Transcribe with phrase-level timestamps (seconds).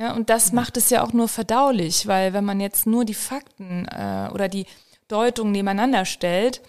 [0.00, 3.12] Ja, und das macht es ja auch nur verdaulich, weil wenn man jetzt nur die
[3.12, 4.64] Fakten äh, oder die
[5.08, 6.62] Deutung nebeneinander stellt,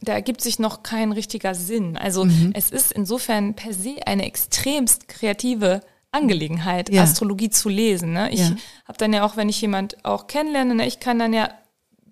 [0.00, 1.96] da ergibt sich noch kein richtiger Sinn.
[1.96, 2.50] Also mhm.
[2.54, 7.04] es ist insofern per se eine extremst kreative Angelegenheit, ja.
[7.04, 8.14] Astrologie zu lesen.
[8.14, 8.32] Ne?
[8.32, 8.56] Ich ja.
[8.86, 11.50] habe dann ja auch, wenn ich jemand auch kennenlerne, ne, ich kann dann ja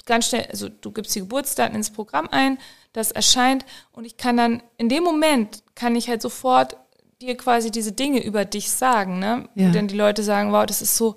[0.06, 2.58] ganz schnell, also du gibst die Geburtsdaten ins Programm ein,
[2.92, 6.76] das erscheint und ich kann dann in dem Moment kann ich halt sofort
[7.20, 9.48] dir quasi diese Dinge über dich sagen, ne?
[9.54, 9.66] Ja.
[9.66, 11.16] Und dann die Leute sagen, wow, das ist so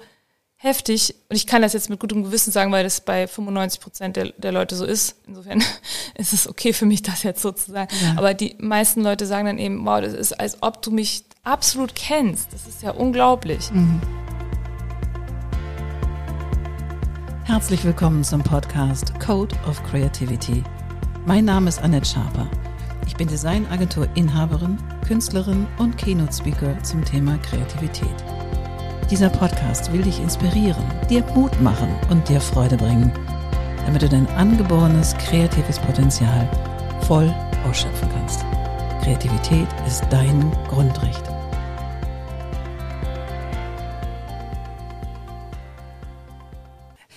[0.55, 1.15] heftig.
[1.29, 4.31] Und ich kann das jetzt mit gutem Gewissen sagen, weil das bei 95 Prozent der,
[4.37, 5.15] der Leute so ist.
[5.27, 5.63] Insofern
[6.15, 7.89] ist es okay für mich, das jetzt so zu sagen.
[8.03, 8.15] Ja.
[8.17, 11.95] Aber die meisten Leute sagen dann eben, wow, das ist, als ob du mich absolut
[11.95, 12.51] kennst.
[12.51, 13.71] Das ist ja unglaublich.
[13.71, 14.01] Mhm.
[17.45, 20.63] Herzlich willkommen zum Podcast Code of Creativity.
[21.25, 22.49] Mein Name ist Annette Schaper.
[23.05, 28.15] Ich bin Designagentur-Inhaberin, Künstlerin und Keynote-Speaker zum Thema Kreativität.
[29.11, 33.11] Dieser Podcast will dich inspirieren, dir Mut machen und dir Freude bringen,
[33.85, 36.49] damit du dein angeborenes kreatives Potenzial
[37.01, 37.33] voll
[37.69, 38.45] ausschöpfen kannst.
[39.03, 41.23] Kreativität ist dein Grundrecht.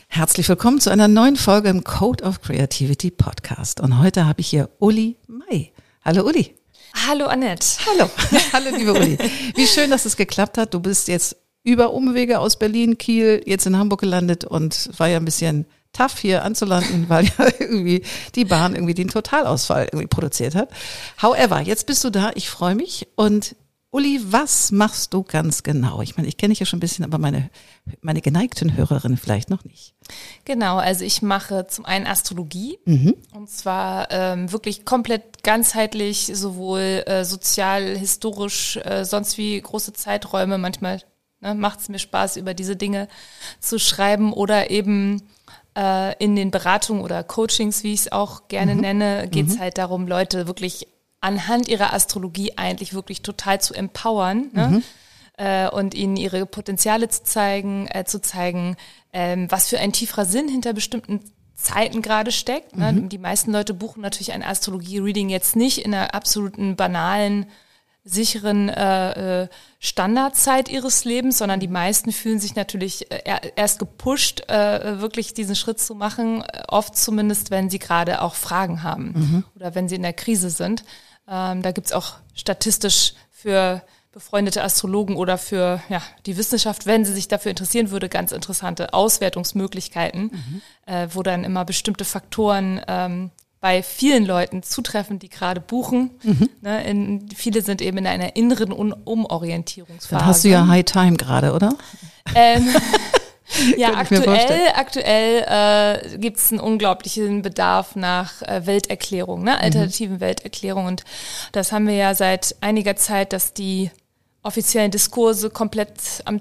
[0.09, 3.81] Herzlich willkommen zu einer neuen Folge im Code of Creativity Podcast.
[3.81, 5.73] Und heute habe ich hier Uli May.
[6.07, 6.55] Hallo Uli.
[7.05, 7.67] Hallo Annette.
[7.85, 8.09] Hallo.
[8.53, 9.19] Hallo liebe Uli.
[9.57, 10.73] Wie schön, dass es geklappt hat.
[10.73, 15.17] Du bist jetzt über Umwege aus Berlin, Kiel, jetzt in Hamburg gelandet und war ja
[15.17, 18.05] ein bisschen tough hier anzulanden, weil ja irgendwie
[18.37, 20.69] die Bahn irgendwie den Totalausfall irgendwie produziert hat.
[21.21, 22.31] However, jetzt bist du da.
[22.37, 23.57] Ich freue mich und
[23.97, 26.03] Uli, was machst du ganz genau?
[26.03, 27.49] Ich meine, ich kenne dich ja schon ein bisschen, aber meine,
[28.03, 29.95] meine geneigten Hörerinnen vielleicht noch nicht.
[30.45, 33.15] Genau, also ich mache zum einen Astrologie mhm.
[33.33, 40.59] und zwar ähm, wirklich komplett ganzheitlich, sowohl äh, sozial, historisch, äh, sonst wie große Zeiträume.
[40.59, 41.01] Manchmal
[41.41, 43.09] ne, macht es mir Spaß, über diese Dinge
[43.61, 45.23] zu schreiben oder eben
[45.75, 48.81] äh, in den Beratungen oder Coachings, wie ich es auch gerne mhm.
[48.83, 49.61] nenne, geht es mhm.
[49.61, 50.87] halt darum, Leute wirklich
[51.27, 54.69] anhand ihrer Astrologie eigentlich wirklich total zu empowern ne?
[54.69, 54.83] mhm.
[55.37, 58.77] äh, und ihnen ihre Potenziale zu zeigen, äh, zu zeigen,
[59.13, 61.21] ähm, was für ein tieferer Sinn hinter bestimmten
[61.57, 62.77] Zeiten gerade steckt.
[62.77, 62.93] Ne?
[62.93, 63.09] Mhm.
[63.09, 67.47] Die meisten Leute buchen natürlich ein Astrologie-Reading jetzt nicht in einer absoluten banalen
[68.07, 69.49] sicheren äh, äh,
[69.81, 75.57] Standardzeit ihres Lebens, sondern die meisten fühlen sich natürlich äh, erst gepusht, äh, wirklich diesen
[75.57, 79.45] Schritt zu machen, oft zumindest, wenn sie gerade auch Fragen haben mhm.
[79.57, 80.85] oder wenn sie in der Krise sind.
[81.29, 83.83] Ähm, da gibt's auch statistisch für
[84.13, 88.95] befreundete Astrologen oder für ja, die Wissenschaft, wenn sie sich dafür interessieren würde, ganz interessante
[88.95, 90.63] Auswertungsmöglichkeiten, mhm.
[90.87, 96.13] äh, wo dann immer bestimmte Faktoren ähm, bei vielen Leuten zutreffen, die gerade buchen.
[96.23, 96.49] Mhm.
[96.63, 100.19] Ne, in, viele sind eben in einer inneren Un Umorientierungsphase.
[100.19, 101.75] Dann hast du ja High Time gerade, oder?
[102.35, 102.69] Ähm,
[103.77, 109.61] ja, aktuell, aktuell äh, gibt es einen unglaublichen Bedarf nach äh, Welterklärung, ne?
[109.61, 110.21] alternativen mhm.
[110.21, 110.87] Welterklärung.
[110.87, 111.05] Und
[111.53, 113.91] das haben wir ja seit einiger Zeit, dass die
[114.43, 116.41] offiziellen Diskurse komplett am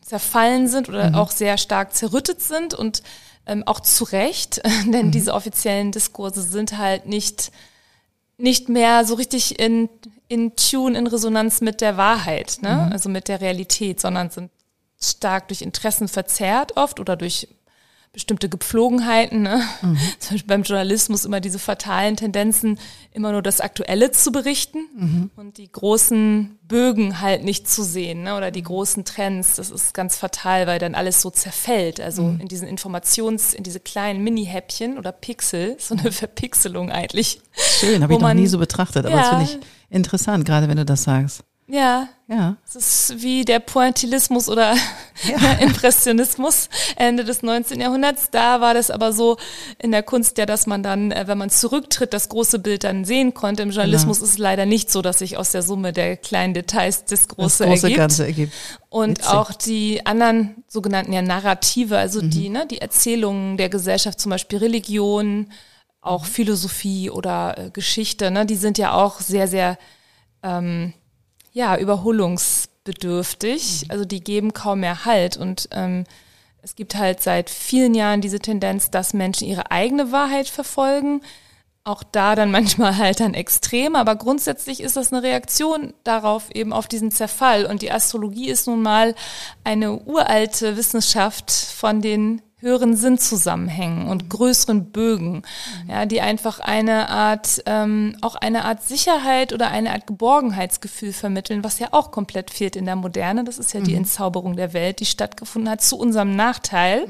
[0.00, 1.14] zerfallen sind oder mhm.
[1.14, 3.02] auch sehr stark zerrüttet sind und
[3.46, 5.10] ähm, auch zu Recht, denn mhm.
[5.10, 7.50] diese offiziellen Diskurse sind halt nicht,
[8.36, 9.88] nicht mehr so richtig in,
[10.28, 12.86] in Tune, in Resonanz mit der Wahrheit, ne?
[12.86, 12.92] Mhm.
[12.92, 14.50] also mit der Realität, sondern sind
[15.10, 17.48] stark durch Interessen verzerrt oft oder durch
[18.14, 19.60] bestimmte Gepflogenheiten, ne?
[19.82, 19.98] Mhm.
[20.20, 22.78] zum Beispiel beim Journalismus immer diese fatalen Tendenzen,
[23.12, 25.30] immer nur das Aktuelle zu berichten mhm.
[25.36, 28.36] und die großen Bögen halt nicht zu sehen ne?
[28.36, 29.56] oder die großen Trends.
[29.56, 32.00] Das ist ganz fatal, weil dann alles so zerfällt.
[32.00, 32.40] Also mhm.
[32.40, 37.40] in diesen Informations-, in diese kleinen Mini-Häppchen oder Pixel, so eine Verpixelung eigentlich.
[37.52, 40.76] Schön, habe ich noch nie so betrachtet, aber ja, das finde ich interessant, gerade wenn
[40.76, 41.42] du das sagst.
[41.66, 42.08] Ja.
[42.26, 42.56] Ja.
[42.66, 44.74] Es ist wie der Pointillismus oder
[45.24, 45.52] ja.
[45.60, 47.80] Impressionismus Ende des 19.
[47.80, 48.30] Jahrhunderts.
[48.30, 49.36] Da war das aber so
[49.78, 53.04] in der Kunst ja, dass man dann, äh, wenn man zurücktritt, das große Bild dann
[53.04, 53.62] sehen konnte.
[53.62, 54.26] Im Journalismus genau.
[54.26, 57.64] ist es leider nicht so, dass sich aus der Summe der kleinen Details das große,
[57.64, 57.98] das große ergibt.
[57.98, 58.52] Ganze ergibt.
[58.88, 59.32] Und Witzig.
[59.32, 62.30] auch die anderen sogenannten ja Narrative, also mhm.
[62.30, 65.50] die, ne, die Erzählungen der Gesellschaft, zum Beispiel Religion,
[66.00, 69.78] auch Philosophie oder äh, Geschichte, ne, die sind ja auch sehr, sehr
[70.42, 70.92] ähm,
[71.54, 73.84] ja, überholungsbedürftig.
[73.84, 73.90] Mhm.
[73.90, 75.38] Also die geben kaum mehr Halt.
[75.38, 76.04] Und ähm,
[76.60, 81.22] es gibt halt seit vielen Jahren diese Tendenz, dass Menschen ihre eigene Wahrheit verfolgen.
[81.84, 86.72] Auch da dann manchmal halt dann extrem, aber grundsätzlich ist das eine Reaktion darauf, eben
[86.72, 87.64] auf diesen Zerfall.
[87.64, 89.14] Und die Astrologie ist nun mal
[89.62, 95.42] eine uralte Wissenschaft von den höheren Sinnzusammenhängen und größeren Bögen,
[95.86, 101.62] ja, die einfach eine Art, ähm, auch eine Art Sicherheit oder eine Art Geborgenheitsgefühl vermitteln,
[101.62, 103.44] was ja auch komplett fehlt in der Moderne.
[103.44, 107.06] Das ist ja die Entzauberung der Welt, die stattgefunden hat zu unserem Nachteil,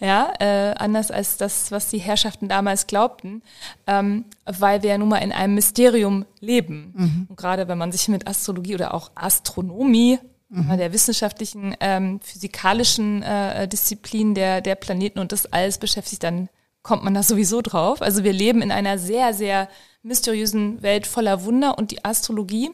[0.00, 3.42] ja, äh, anders als das, was die Herrschaften damals glaubten,
[3.86, 7.26] ähm, weil wir ja nun mal in einem Mysterium leben.
[7.28, 10.18] Und gerade wenn man sich mit Astrologie oder auch Astronomie
[10.48, 10.76] mhm.
[10.76, 16.48] der wissenschaftlichen, ähm, physikalischen äh, Disziplinen der, der Planeten und das alles beschäftigt, dann
[16.82, 18.02] kommt man da sowieso drauf.
[18.02, 19.68] Also wir leben in einer sehr, sehr
[20.02, 22.70] mysteriösen Welt voller Wunder und die Astrologie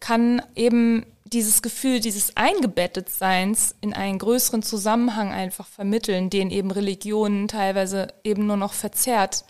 [0.00, 7.48] kann eben dieses Gefühl dieses Eingebettetseins in einen größeren Zusammenhang einfach vermitteln, den eben Religionen
[7.48, 9.44] teilweise eben nur noch verzerrt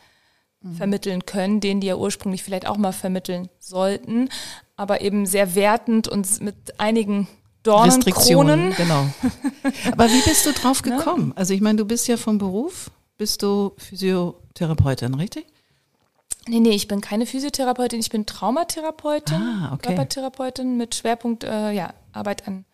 [0.74, 4.28] vermitteln können, den die ja ursprünglich vielleicht auch mal vermitteln sollten,
[4.76, 7.28] aber eben sehr wertend und mit einigen
[7.62, 8.74] Dornenkronen.
[8.76, 9.06] genau.
[9.92, 11.32] Aber wie bist du drauf gekommen?
[11.34, 15.46] Also ich meine, du bist ja vom Beruf, bist du Physiotherapeutin, richtig?
[16.46, 19.88] Nee, nee, ich bin keine Physiotherapeutin, ich bin Traumatherapeutin, Ah, okay.
[19.88, 22.64] Körpertherapeutin mit Schwerpunkt äh, ja, Arbeit an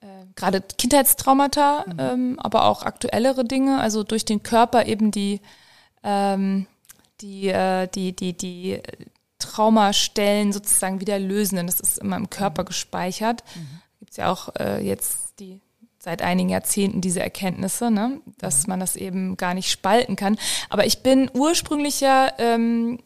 [0.00, 0.06] äh,
[0.36, 5.40] gerade Kindheitstraumata, ähm, aber auch aktuellere Dinge, also durch den Körper eben die
[6.04, 6.66] ähm,
[7.20, 8.80] die, äh, die, die, die
[9.42, 13.44] Traumastellen sozusagen wieder lösen, denn das ist immer im Körper gespeichert.
[13.98, 15.60] Gibt es ja auch äh, jetzt die
[15.98, 20.36] seit einigen Jahrzehnten diese Erkenntnisse, ne, dass man das eben gar nicht spalten kann.
[20.68, 22.98] Aber ich bin ursprünglich ja, ähm,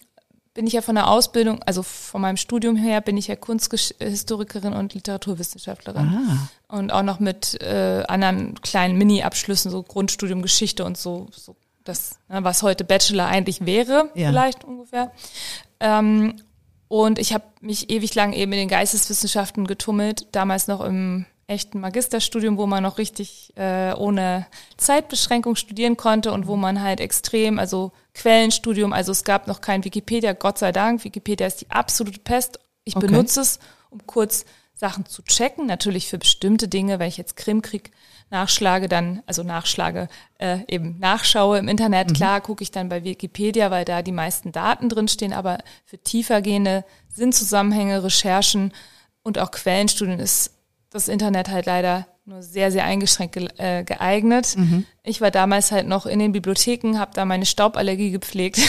[0.55, 4.73] bin ich ja von der Ausbildung, also von meinem Studium her, bin ich ja Kunsthistorikerin
[4.73, 6.49] und Literaturwissenschaftlerin.
[6.71, 11.55] Ah, Und auch noch mit äh, anderen kleinen Mini-Abschlüssen, so Grundstudium Geschichte und so, so
[11.85, 14.31] das, ne, was heute Bachelor eigentlich wäre, Ja.
[14.31, 15.13] vielleicht ungefähr.
[15.81, 16.37] Ähm,
[16.89, 21.81] und ich habe mich ewig lang eben in den Geisteswissenschaften getummelt, damals noch im echten
[21.81, 24.47] Magisterstudium, wo man noch richtig äh, ohne
[24.77, 29.85] Zeitbeschränkung studieren konnte und wo man halt extrem, also Quellenstudium, also es gab noch kein
[29.85, 31.05] Wikipedia, Gott sei Dank.
[31.05, 32.59] Wikipedia ist die absolute Pest.
[32.85, 33.07] Ich Okay.
[33.07, 33.59] benutze es,
[33.91, 34.45] um kurz
[34.75, 37.93] Sachen zu checken, natürlich für bestimmte Dinge, wenn ich jetzt Krimkrieg
[38.31, 40.09] nachschlage, dann, also nachschlage,
[40.39, 44.53] äh, eben nachschaue im Internet, klar gucke ich dann bei Wikipedia, weil da die meisten
[44.53, 48.73] Daten drinstehen, aber für tiefergehende Sinnzusammenhänge, Recherchen
[49.23, 50.53] und auch Quellenstudien ist
[50.91, 54.57] das Internet halt leider nur sehr, sehr eingeschränkt ge äh, geeignet.
[55.05, 58.59] Ich war damals halt noch in den Bibliotheken, habe da meine Stauballergie gepflegt.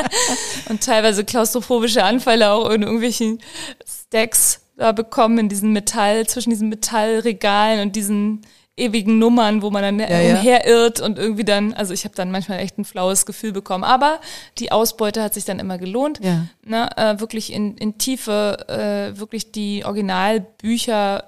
[0.68, 3.40] Und teilweise klaustrophobische Anfälle auch in irgendwelchen
[3.86, 8.40] Stacks da bekommen, in diesen Metall, zwischen diesen Metallregalen und diesen
[8.76, 10.06] ewigen Nummern, wo man dann ja.
[10.06, 13.84] umherirrt und irgendwie dann, also ich habe dann manchmal echt ein flaues Gefühl bekommen.
[13.84, 14.20] Aber
[14.58, 16.18] die Ausbeute hat sich dann immer gelohnt.
[16.22, 16.46] Ja.
[16.64, 21.24] Ne, äh, wirklich in, in Tiefe, äh, wirklich die Originalbücher,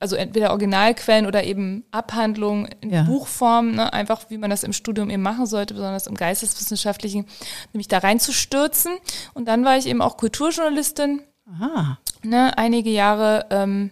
[0.00, 3.02] also entweder Originalquellen oder eben Abhandlungen in Ja.
[3.02, 7.24] Buchform, ne, einfach wie man das im Studium eben machen sollte, besonders im Geisteswissenschaftlichen,
[7.72, 8.96] nämlich da reinzustürzen.
[9.32, 11.98] Und dann war ich eben auch Kulturjournalistin aha.
[12.22, 13.90] ne, einige Jahre, ähm,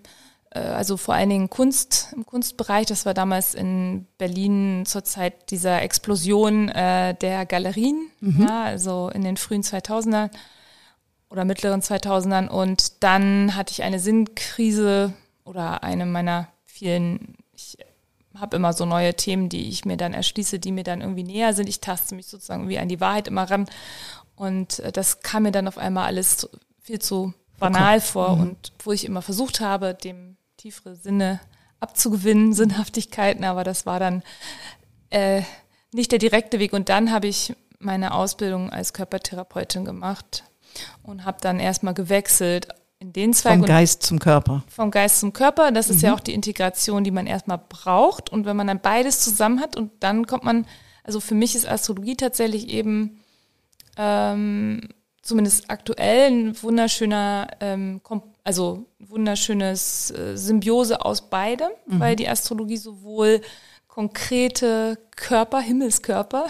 [0.51, 5.51] äh, also vor allen Dingen Kunst, im Kunstbereich, das war damals in Berlin zur Zeit
[5.51, 10.31] dieser Explosion äh, der Galerien, ja, also in den frühen 2000ern
[11.31, 15.13] oder mittleren 2000ern und dann hatte ich eine Sinnkrise
[15.45, 17.77] oder eine meiner vielen, ich
[18.35, 21.55] habe immer so neue Themen, die ich mir dann erschließe, die mir dann irgendwie näher
[21.55, 21.69] sind.
[21.69, 23.67] Ich taste mich sozusagen irgendwie an die Wahrheit immer ran
[24.37, 26.49] und äh, das kam mir dann auf einmal alles
[26.81, 31.41] viel zu banal vor und wo ich immer versucht habe, dem tiefere Sinne
[31.81, 34.23] abzugewinnen, Sinnhaftigkeiten, aber das war dann
[35.11, 35.43] äh,
[35.93, 36.73] nicht der direkte Weg.
[36.73, 40.45] Und dann habe ich meine Ausbildung als Körpertherapeutin gemacht
[41.03, 42.69] und habe dann erstmal gewechselt
[42.99, 44.65] in den Zweig Vom Geist zum Körper.
[44.69, 45.71] vom Geist zum Körper.
[45.73, 46.05] Das ist Mhm.
[46.05, 48.31] ja auch die Integration, die man erstmal braucht.
[48.31, 50.67] Und wenn man dann beides zusammen hat und dann kommt man,
[51.03, 53.21] also für mich ist Astrologie tatsächlich eben
[53.99, 54.89] ähm,
[55.25, 58.01] zumindest aktuell ein wunderschöner, ähm,
[58.45, 62.01] also wunderschönes äh, Symbiose aus beidem, Mhm.
[62.01, 63.41] weil die Astrologie sowohl
[63.89, 66.47] konkrete Körper, Himmelskörper,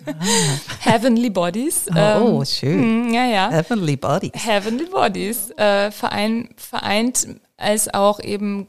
[0.80, 2.20] Heavenly Bodies, Ah.
[2.20, 3.08] oh, schön.
[3.08, 4.32] mh, ja, ja, Heavenly Bodies.
[4.34, 7.26] Heavenly Bodies äh, verein, vereint
[7.56, 8.68] als auch eben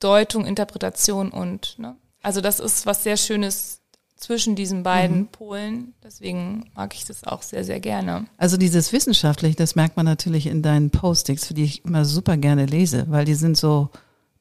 [0.00, 1.96] Deutung, Interpretation und ne?
[2.22, 3.77] also das ist was sehr Schönes
[4.18, 5.94] zwischen diesen beiden Polen.
[6.02, 8.26] Deswegen mag ich das auch sehr, sehr gerne.
[8.36, 12.66] Also dieses Wissenschaftliche, das merkt man natürlich in deinen Postings, die ich immer super gerne
[12.66, 13.90] lese, weil die sind so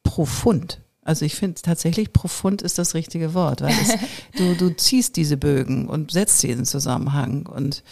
[0.03, 0.81] profund.
[1.03, 3.93] Also ich finde tatsächlich profund ist das richtige Wort, weil es,
[4.37, 7.83] du, du ziehst diese Bögen und setzt sie in Zusammenhang und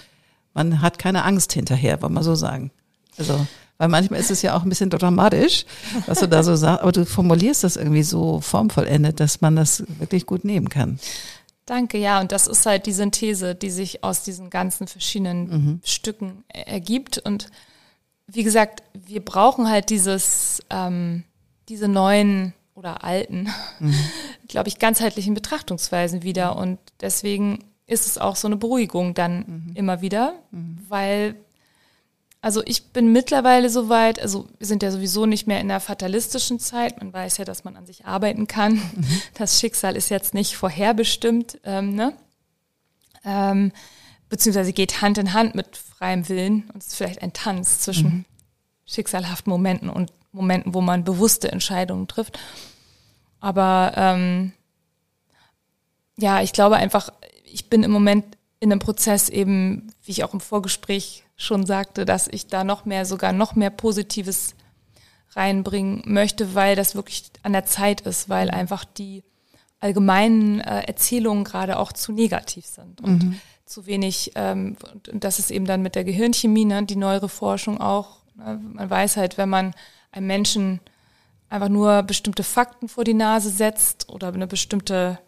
[0.54, 2.72] man hat keine Angst hinterher, wollen wir so sagen.
[3.18, 3.46] Also
[3.78, 5.66] Weil manchmal ist es ja auch ein bisschen dramatisch,
[6.06, 9.84] was du da so sagst, aber du formulierst das irgendwie so formvollendet, dass man das
[10.00, 11.00] wirklich gut nehmen kann.
[11.66, 15.82] Danke, ja, und das ist halt die Synthese, die sich aus diesen ganzen verschiedenen mhm.
[15.84, 17.18] Stücken ergibt.
[17.18, 17.50] Und
[18.28, 21.24] wie gesagt, wir brauchen halt dieses, ähm,
[21.68, 23.96] diese neuen oder alten, mhm.
[24.48, 26.54] glaube ich, ganzheitlichen Betrachtungsweisen wieder.
[26.54, 26.62] Mhm.
[26.62, 29.72] Und deswegen ist es auch so eine Beruhigung dann mhm.
[29.76, 30.78] immer wieder, mhm.
[30.88, 31.36] weil
[32.46, 35.80] also ich bin mittlerweile so weit, also wir sind ja sowieso nicht mehr in der
[35.80, 37.00] fatalistischen Zeit.
[37.00, 38.74] Man weiß ja, dass man an sich arbeiten kann.
[38.76, 39.22] Mhm.
[39.34, 42.14] Das Schicksal ist jetzt nicht vorherbestimmt, ähm, ne?
[43.24, 43.72] Ähm,
[44.30, 48.10] beziehungsweise geht Hand in Hand mit freiem Willen und es ist vielleicht ein Tanz zwischen
[48.10, 48.26] mhm.
[48.86, 52.38] schicksalhaften Momenten und Momenten, wo man bewusste Entscheidungen trifft.
[53.40, 54.54] Aber ähm,
[56.16, 57.10] ja, ich glaube einfach,
[57.44, 62.06] ich bin im Moment in einem Prozess eben, wie ich auch im Vorgespräch schon sagte,
[62.06, 64.56] dass ich da noch mehr, sogar noch mehr Positives
[65.36, 69.24] reinbringen möchte, weil das wirklich an der Zeit ist, weil einfach die
[69.80, 73.40] allgemeinen äh, Erzählungen gerade auch zu negativ sind und mhm.
[73.66, 74.78] zu wenig, ähm,
[75.12, 78.90] und das ist eben dann mit der Gehirnchemie, ne, die neuere Forschung auch, ne, man
[78.90, 79.74] weiß halt, wenn man
[80.12, 80.80] einem Menschen
[81.50, 85.20] einfach nur bestimmte Fakten vor die Nase setzt oder eine bestimmte,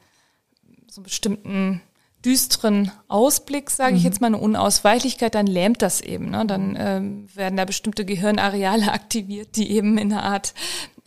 [0.88, 1.82] so einen bestimmten
[2.28, 4.08] düsteren Ausblick, sage ich mhm.
[4.08, 6.30] jetzt mal, eine Unausweichlichkeit, dann lähmt das eben.
[6.30, 6.46] Ne?
[6.46, 10.54] Dann ähm, werden da bestimmte Gehirnareale aktiviert, die eben in einer Art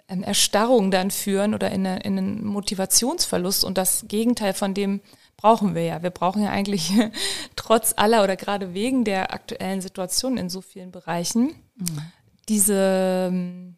[0.09, 3.65] ähm, Erstarrung dann führen oder in, eine, in einen Motivationsverlust.
[3.65, 5.03] Und das Gegenteil von dem
[5.37, 6.03] brauchen wir ja.
[6.03, 6.91] Wir brauchen ja eigentlich
[7.55, 12.03] trotz aller oder gerade wegen der aktuellen Situation in so vielen Bereichen mhm.
[12.49, 13.77] diese ähm,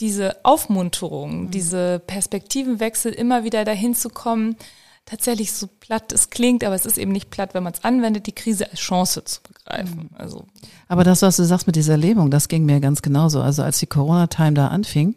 [0.00, 1.50] diese Aufmunterung, mhm.
[1.50, 4.56] diese Perspektivenwechsel, immer wieder dahin zu kommen,
[5.06, 8.26] tatsächlich so platt es klingt, aber es ist eben nicht platt, wenn man es anwendet,
[8.26, 10.10] die Krise als Chance zu begreifen.
[10.10, 10.16] Mhm.
[10.16, 10.46] Also.
[10.88, 13.42] Aber das, was du sagst mit dieser Lähmung, das ging mir ganz genauso.
[13.42, 15.14] Also als die Corona-Time da anfing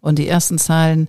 [0.00, 1.08] und die ersten Zahlen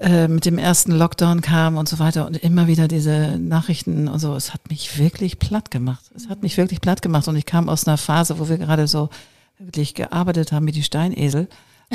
[0.00, 4.18] äh, mit dem ersten Lockdown kamen und so weiter und immer wieder diese Nachrichten und
[4.18, 6.04] so, es hat mich wirklich platt gemacht.
[6.14, 8.86] Es hat mich wirklich platt gemacht und ich kam aus einer Phase, wo wir gerade
[8.86, 9.10] so
[9.58, 11.48] wirklich gearbeitet haben wie die Steinesel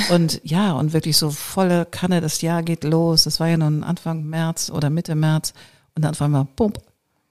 [0.09, 3.25] und ja, und wirklich so volle Kanne, das Jahr geht los.
[3.25, 5.53] Das war ja nun Anfang März oder Mitte März.
[5.95, 6.79] Und dann auf einmal, pump.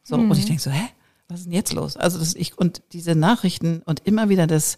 [0.04, 0.30] So, mhm.
[0.30, 0.88] und ich denke so, hä?
[1.28, 1.96] Was ist denn jetzt los?
[1.96, 4.76] Also das ich, und diese Nachrichten und immer wieder das,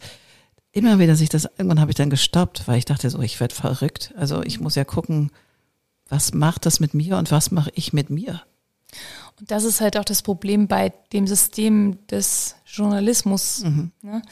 [0.72, 3.54] immer wieder sich das, irgendwann habe ich dann gestoppt, weil ich dachte so, ich werde
[3.54, 4.14] verrückt.
[4.16, 5.30] Also ich muss ja gucken,
[6.08, 8.42] was macht das mit mir und was mache ich mit mir?
[9.40, 13.64] Und das ist halt auch das Problem bei dem System des Journalismus.
[13.64, 13.90] Mhm.
[14.02, 14.22] Ne?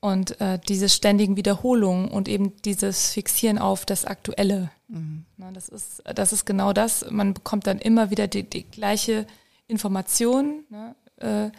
[0.00, 4.70] Und äh, diese ständigen Wiederholungen und eben dieses Fixieren auf das Aktuelle.
[4.88, 5.24] Mhm.
[5.36, 7.10] Na, das, ist, das ist genau das.
[7.10, 9.26] Man bekommt dann immer wieder die, die gleiche
[9.68, 11.50] Information, ne, äh,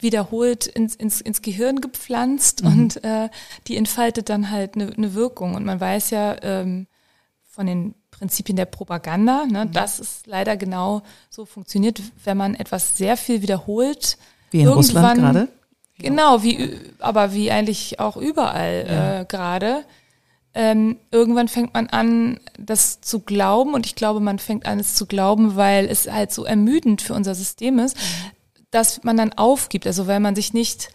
[0.00, 2.68] wiederholt ins, ins, ins Gehirn gepflanzt mhm.
[2.68, 3.28] und äh,
[3.68, 5.54] die entfaltet dann halt eine, eine Wirkung.
[5.54, 6.86] Und man weiß ja ähm,
[7.44, 9.72] von den Prinzipien der Propaganda, ne, mhm.
[9.72, 14.18] dass es leider genau so funktioniert, wenn man etwas sehr viel wiederholt.
[14.50, 15.48] Wie in Russland gerade?
[15.98, 19.20] Genau, wie, aber wie eigentlich auch überall ja.
[19.20, 19.84] äh, gerade.
[20.56, 24.94] Ähm, irgendwann fängt man an, das zu glauben und ich glaube, man fängt an, es
[24.94, 28.30] zu glauben, weil es halt so ermüdend für unser System ist, mhm.
[28.70, 29.86] dass man dann aufgibt.
[29.86, 30.90] Also weil man sich nicht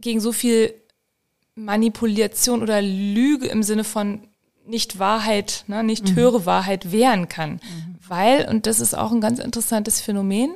[0.00, 0.74] gegen so viel
[1.54, 4.28] Manipulation oder Lüge im Sinne von
[4.66, 6.16] nicht Wahrheit, ne, nicht mhm.
[6.16, 7.52] höhere Wahrheit wehren kann.
[7.52, 7.96] Mhm.
[8.08, 10.54] Weil, und das ist auch ein ganz interessantes Phänomen,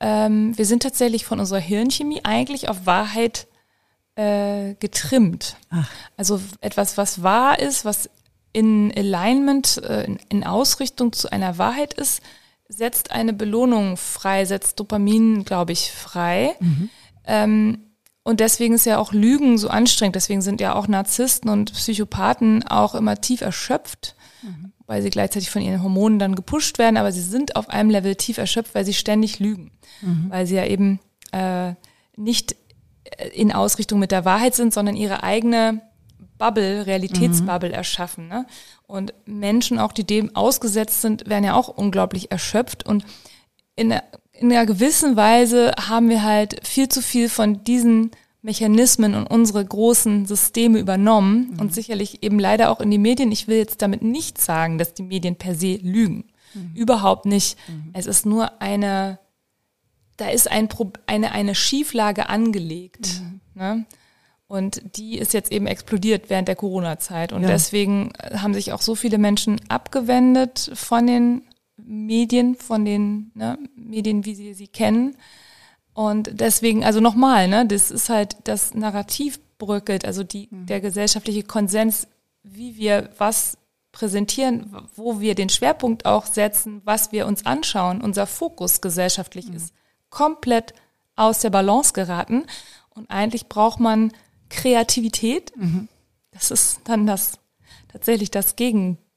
[0.00, 3.46] ähm, wir sind tatsächlich von unserer Hirnchemie eigentlich auf Wahrheit
[4.16, 5.56] äh, getrimmt.
[5.68, 5.88] Ach.
[6.16, 8.08] Also etwas, was wahr ist, was
[8.52, 12.22] in Alignment, äh, in, in Ausrichtung zu einer Wahrheit ist,
[12.68, 16.56] setzt eine Belohnung frei, setzt Dopamin, glaube ich, frei.
[16.60, 16.90] Mhm.
[17.26, 17.78] Ähm,
[18.22, 20.16] und deswegen ist ja auch Lügen so anstrengend.
[20.16, 24.14] Deswegen sind ja auch Narzissten und Psychopathen auch immer tief erschöpft.
[24.42, 27.90] Mhm weil sie gleichzeitig von ihren Hormonen dann gepusht werden, aber sie sind auf einem
[27.90, 29.70] Level tief erschöpft, weil sie ständig lügen,
[30.00, 30.26] mhm.
[30.30, 30.98] weil sie ja eben
[31.30, 31.74] äh,
[32.16, 32.56] nicht
[33.32, 35.80] in Ausrichtung mit der Wahrheit sind, sondern ihre eigene
[36.38, 37.74] Bubble, Realitätsbubble mhm.
[37.76, 38.26] erschaffen.
[38.26, 38.46] Ne?
[38.88, 43.04] Und Menschen auch, die dem ausgesetzt sind, werden ja auch unglaublich erschöpft und
[43.76, 43.94] in,
[44.32, 48.10] in einer gewissen Weise haben wir halt viel zu viel von diesen
[48.42, 51.60] Mechanismen und unsere großen Systeme übernommen mhm.
[51.60, 53.32] und sicherlich eben leider auch in die Medien.
[53.32, 56.24] Ich will jetzt damit nicht sagen, dass die Medien per se lügen.
[56.54, 56.72] Mhm.
[56.74, 57.58] Überhaupt nicht.
[57.68, 57.90] Mhm.
[57.92, 59.18] Es ist nur eine,
[60.16, 60.68] da ist ein,
[61.06, 63.20] eine, eine Schieflage angelegt.
[63.20, 63.40] Mhm.
[63.54, 63.84] Ne?
[64.46, 67.32] Und die ist jetzt eben explodiert während der Corona-Zeit.
[67.32, 67.48] Und ja.
[67.48, 71.42] deswegen haben sich auch so viele Menschen abgewendet von den
[71.76, 75.14] Medien, von den ne, Medien, wie sie sie kennen
[75.92, 80.04] und deswegen, also nochmal, ne, das ist halt das Narrativ zerbröckelt.
[80.04, 80.66] Also die, mhm.
[80.66, 82.08] der gesellschaftliche Konsens,
[82.42, 83.56] wie wir was
[83.92, 89.56] präsentieren, wo wir den Schwerpunkt auch setzen, was wir uns anschauen, unser Fokus gesellschaftlich mhm.
[89.56, 89.74] ist
[90.10, 90.74] komplett
[91.16, 92.46] aus der Balance geraten.
[92.90, 94.12] Und eigentlich braucht man
[94.48, 95.52] Kreativität.
[95.56, 95.88] Mhm.
[96.30, 97.38] Das ist dann das
[97.88, 98.56] tatsächlich das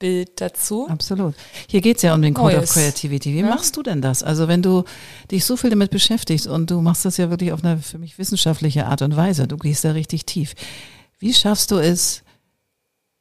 [0.03, 0.87] Gegenbild dazu.
[0.89, 1.33] Absolut.
[1.69, 2.69] Hier geht's ja um den Code Neues.
[2.69, 3.33] of Creativity.
[3.33, 3.47] Wie ja?
[3.47, 4.21] machst du denn das?
[4.21, 4.83] Also wenn du
[5.31, 8.17] dich so viel damit beschäftigst und du machst das ja wirklich auf eine für mich
[8.17, 10.55] wissenschaftliche Art und Weise, du gehst da richtig tief.
[11.19, 12.23] Wie schaffst du es,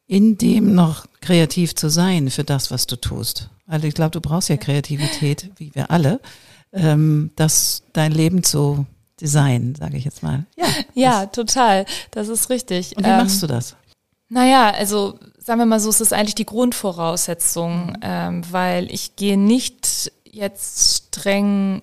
[0.06, 3.48] in dem noch kreativ zu sein für das, was du tust?
[3.66, 6.20] Also ich glaube, du brauchst ja Kreativität, wie wir alle,
[6.72, 8.86] ähm, das dein Leben zu
[9.20, 10.46] designen, sage ich jetzt mal.
[10.56, 11.86] Ja, ja total.
[12.10, 12.96] Das ist richtig.
[12.96, 13.76] Und wie ähm, machst du das?
[14.28, 17.96] Naja, also sagen wir mal so, es ist eigentlich die Grundvoraussetzung, mhm.
[18.02, 21.82] ähm, weil ich gehe nicht jetzt streng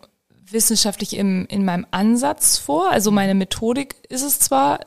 [0.52, 2.90] wissenschaftlich im, in meinem Ansatz vor.
[2.90, 4.80] Also meine Methodik ist es zwar,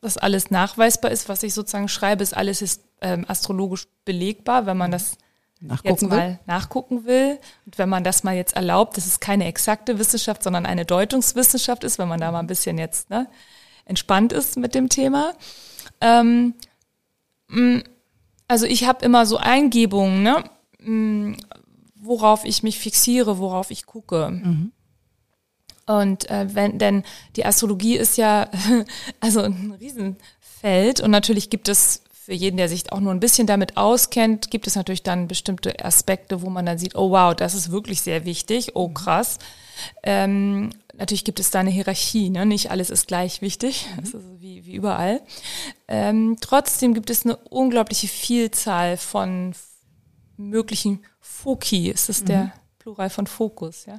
[0.00, 4.76] dass alles nachweisbar ist, was ich sozusagen schreibe, ist alles ist, ähm, astrologisch belegbar, wenn
[4.76, 5.16] man das
[5.60, 6.38] nachgucken jetzt mal will.
[6.46, 7.38] nachgucken will.
[7.64, 11.84] Und wenn man das mal jetzt erlaubt, dass es keine exakte Wissenschaft, sondern eine Deutungswissenschaft
[11.84, 13.28] ist, wenn man da mal ein bisschen jetzt ne,
[13.84, 15.32] entspannt ist mit dem Thema.
[16.00, 16.54] Ähm,
[18.48, 20.44] also ich habe immer so Eingebungen, ne?
[20.80, 21.34] Mm,
[21.94, 24.30] worauf ich mich fixiere, worauf ich gucke.
[24.30, 24.72] Mhm.
[25.86, 27.02] Und äh, wenn, denn
[27.36, 28.48] die Astrologie ist ja
[29.20, 33.46] also ein Riesenfeld und natürlich gibt es für jeden, der sich auch nur ein bisschen
[33.46, 37.54] damit auskennt, gibt es natürlich dann bestimmte Aspekte, wo man dann sieht, oh wow, das
[37.54, 38.94] ist wirklich sehr wichtig, oh mhm.
[38.94, 39.38] krass.
[40.02, 42.44] Ähm, natürlich gibt es da eine Hierarchie, ne?
[42.44, 44.00] nicht alles ist gleich wichtig, mhm.
[44.00, 45.20] das ist wie, wie überall.
[45.86, 49.54] Ähm, trotzdem gibt es eine unglaubliche Vielzahl von
[50.36, 52.26] möglichen Foki, ist das mhm.
[52.26, 53.98] der Plural von Fokus, ja?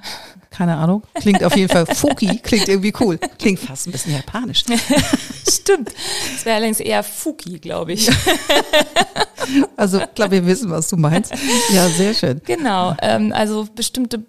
[0.50, 4.64] Keine Ahnung, klingt auf jeden Fall Foki, klingt irgendwie cool, klingt fast ein bisschen japanisch.
[5.50, 5.94] Stimmt,
[6.36, 8.10] es wäre allerdings eher Fuki, glaube ich.
[9.78, 11.34] also, ich glaube, wir wissen, was du meinst.
[11.72, 12.42] Ja, sehr schön.
[12.46, 14.26] Genau, ähm, also bestimmte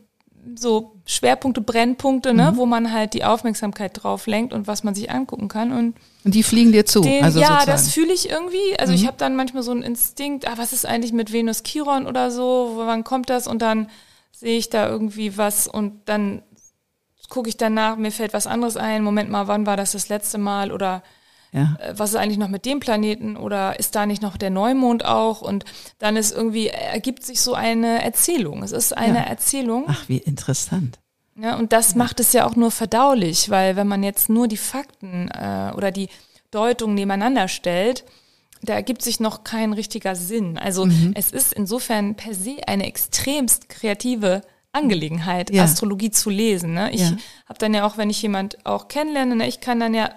[0.56, 2.56] so Schwerpunkte, Brennpunkte, ne, mhm.
[2.56, 5.72] wo man halt die Aufmerksamkeit drauf lenkt und was man sich angucken kann.
[5.72, 7.00] Und, und die fliegen dir zu.
[7.00, 7.70] Den, also ja, sozusagen.
[7.72, 8.78] das fühle ich irgendwie.
[8.78, 8.98] Also mhm.
[8.98, 12.30] ich habe dann manchmal so einen Instinkt, ah, was ist eigentlich mit Venus Chiron oder
[12.30, 13.48] so, wann kommt das?
[13.48, 13.88] Und dann
[14.30, 16.42] sehe ich da irgendwie was und dann
[17.28, 19.02] gucke ich danach, mir fällt was anderes ein.
[19.02, 20.70] Moment mal, wann war das das letzte Mal?
[20.70, 21.02] Oder
[21.52, 21.76] ja.
[21.80, 25.04] Äh, was ist eigentlich noch mit dem Planeten oder ist da nicht noch der Neumond
[25.04, 25.42] auch?
[25.42, 25.64] Und
[25.98, 28.62] dann ist irgendwie, ergibt sich so eine Erzählung.
[28.62, 29.24] Es ist eine ja.
[29.24, 29.86] Erzählung.
[29.88, 30.99] Ach, wie interessant.
[31.40, 34.56] Ja, und das macht es ja auch nur verdaulich, weil wenn man jetzt nur die
[34.56, 36.08] Fakten äh, oder die
[36.50, 38.04] Deutung nebeneinander stellt,
[38.62, 40.58] da ergibt sich noch kein richtiger Sinn.
[40.58, 41.12] Also mhm.
[41.14, 45.64] es ist insofern per se eine extremst kreative Angelegenheit, ja.
[45.64, 46.74] Astrologie zu lesen.
[46.74, 46.92] Ne?
[46.92, 47.16] Ich ja.
[47.46, 50.10] habe dann ja auch, wenn ich jemand auch kennenlerne, ne, ich kann dann ja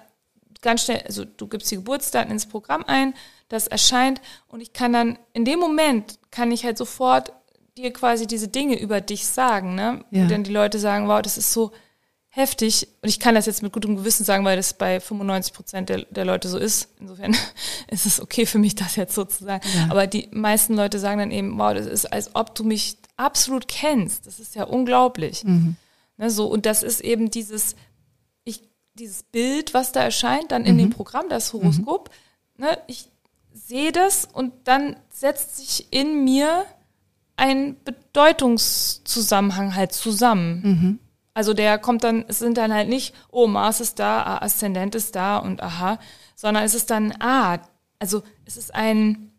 [0.61, 3.13] ganz schnell, also du gibst die Geburtsdaten ins Programm ein,
[3.49, 7.33] das erscheint und ich kann dann, in dem Moment kann ich halt sofort
[7.77, 10.03] dir quasi diese Dinge über dich sagen, ne?
[10.11, 10.23] Ja.
[10.23, 11.71] Und dann die Leute sagen, wow, das ist so
[12.29, 12.87] heftig.
[13.01, 16.05] Und ich kann das jetzt mit gutem Gewissen sagen, weil das bei 95 Prozent der,
[16.09, 16.89] der Leute so ist.
[16.99, 17.35] Insofern
[17.89, 19.65] ist es okay für mich, das jetzt so zu sagen.
[19.75, 19.87] Ja.
[19.89, 23.67] Aber die meisten Leute sagen dann eben, wow, das ist, als ob du mich absolut
[23.67, 24.27] kennst.
[24.27, 25.43] Das ist ja unglaublich.
[25.43, 25.75] Mhm.
[26.17, 27.75] Ne, so, und das ist eben dieses
[28.95, 30.79] dieses Bild, was da erscheint, dann in mhm.
[30.79, 32.09] dem Programm, das Horoskop,
[32.57, 32.65] mhm.
[32.65, 33.09] ne, ich
[33.51, 36.65] sehe das und dann setzt sich in mir
[37.35, 40.61] ein Bedeutungszusammenhang halt zusammen.
[40.63, 40.99] Mhm.
[41.33, 45.15] Also der kommt dann, es sind dann halt nicht, oh, Mars ist da, Aszendent ist
[45.15, 45.97] da und aha,
[46.35, 47.59] sondern es ist dann, ah,
[47.97, 49.31] also es ist ein,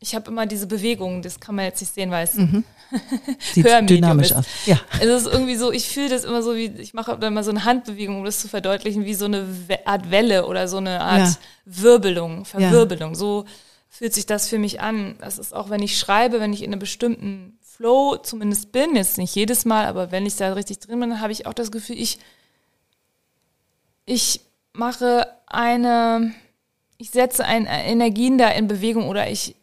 [0.00, 2.64] ich habe immer diese Bewegung, das kann man jetzt nicht sehen, weil es mhm.
[3.52, 4.46] Sieht dynamisch aus.
[4.66, 4.78] Ja.
[5.00, 7.50] Es ist irgendwie so, ich fühle das immer so wie, ich mache dann mal so
[7.50, 9.46] eine Handbewegung, um das zu verdeutlichen, wie so eine
[9.84, 11.34] Art Welle oder so eine Art ja.
[11.64, 13.10] Wirbelung, Verwirbelung.
[13.10, 13.16] Ja.
[13.16, 13.44] So
[13.90, 15.16] fühlt sich das für mich an.
[15.18, 19.18] Das ist auch, wenn ich schreibe, wenn ich in einem bestimmten Flow zumindest bin, jetzt
[19.18, 21.98] nicht jedes Mal, aber wenn ich da richtig drin bin, habe ich auch das Gefühl,
[21.98, 22.18] ich,
[24.06, 24.40] ich
[24.72, 26.32] mache eine,
[26.98, 29.56] ich setze ein, Energien da in Bewegung oder ich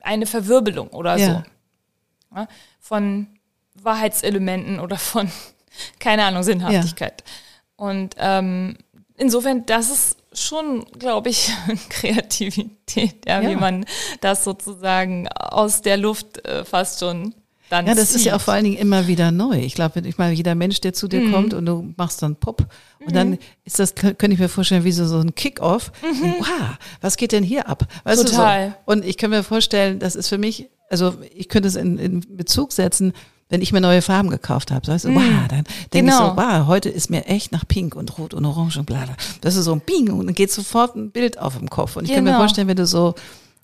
[0.00, 1.26] eine Verwirbelung oder ja.
[1.26, 2.36] so.
[2.36, 2.48] Ja,
[2.80, 3.28] von
[3.74, 5.30] Wahrheitselementen oder von,
[5.98, 7.24] keine Ahnung, Sinnhaftigkeit.
[7.26, 7.86] Ja.
[7.86, 8.76] Und ähm,
[9.16, 11.50] insofern, das ist schon, glaube ich,
[11.88, 13.84] Kreativität, ja, wie man
[14.20, 17.34] das sozusagen aus der Luft äh, fast schon
[17.72, 18.16] dann Ja, das zieht.
[18.16, 19.58] ist ja auch vor allen Dingen immer wieder neu.
[19.58, 21.32] Ich glaube, ich meine, jeder Mensch, der zu dir mhm.
[21.32, 22.66] kommt und du machst dann Pop
[23.00, 23.14] und mhm.
[23.14, 25.90] dann ist das, könnte ich mir vorstellen, wie so, so ein Kick-Off.
[26.02, 26.34] Mhm.
[26.38, 27.86] Wow, was geht denn hier ab?
[28.04, 28.68] Weißt Total.
[28.68, 28.92] So?
[28.92, 32.36] Und ich kann mir vorstellen, das ist für mich, also ich könnte es in, in
[32.36, 33.14] Bezug setzen,
[33.52, 35.14] wenn ich mir neue Farben gekauft habe, weißt du, mm.
[35.14, 36.28] wow, dann denke genau.
[36.28, 39.04] ich so, wow, heute ist mir echt nach Pink und Rot und Orange und bla
[39.04, 39.14] bla.
[39.42, 41.96] Das ist so ein Bing und dann geht sofort ein Bild auf im Kopf.
[41.96, 42.16] Und ich genau.
[42.16, 42.40] kann mir genau.
[42.40, 43.14] vorstellen, wenn du so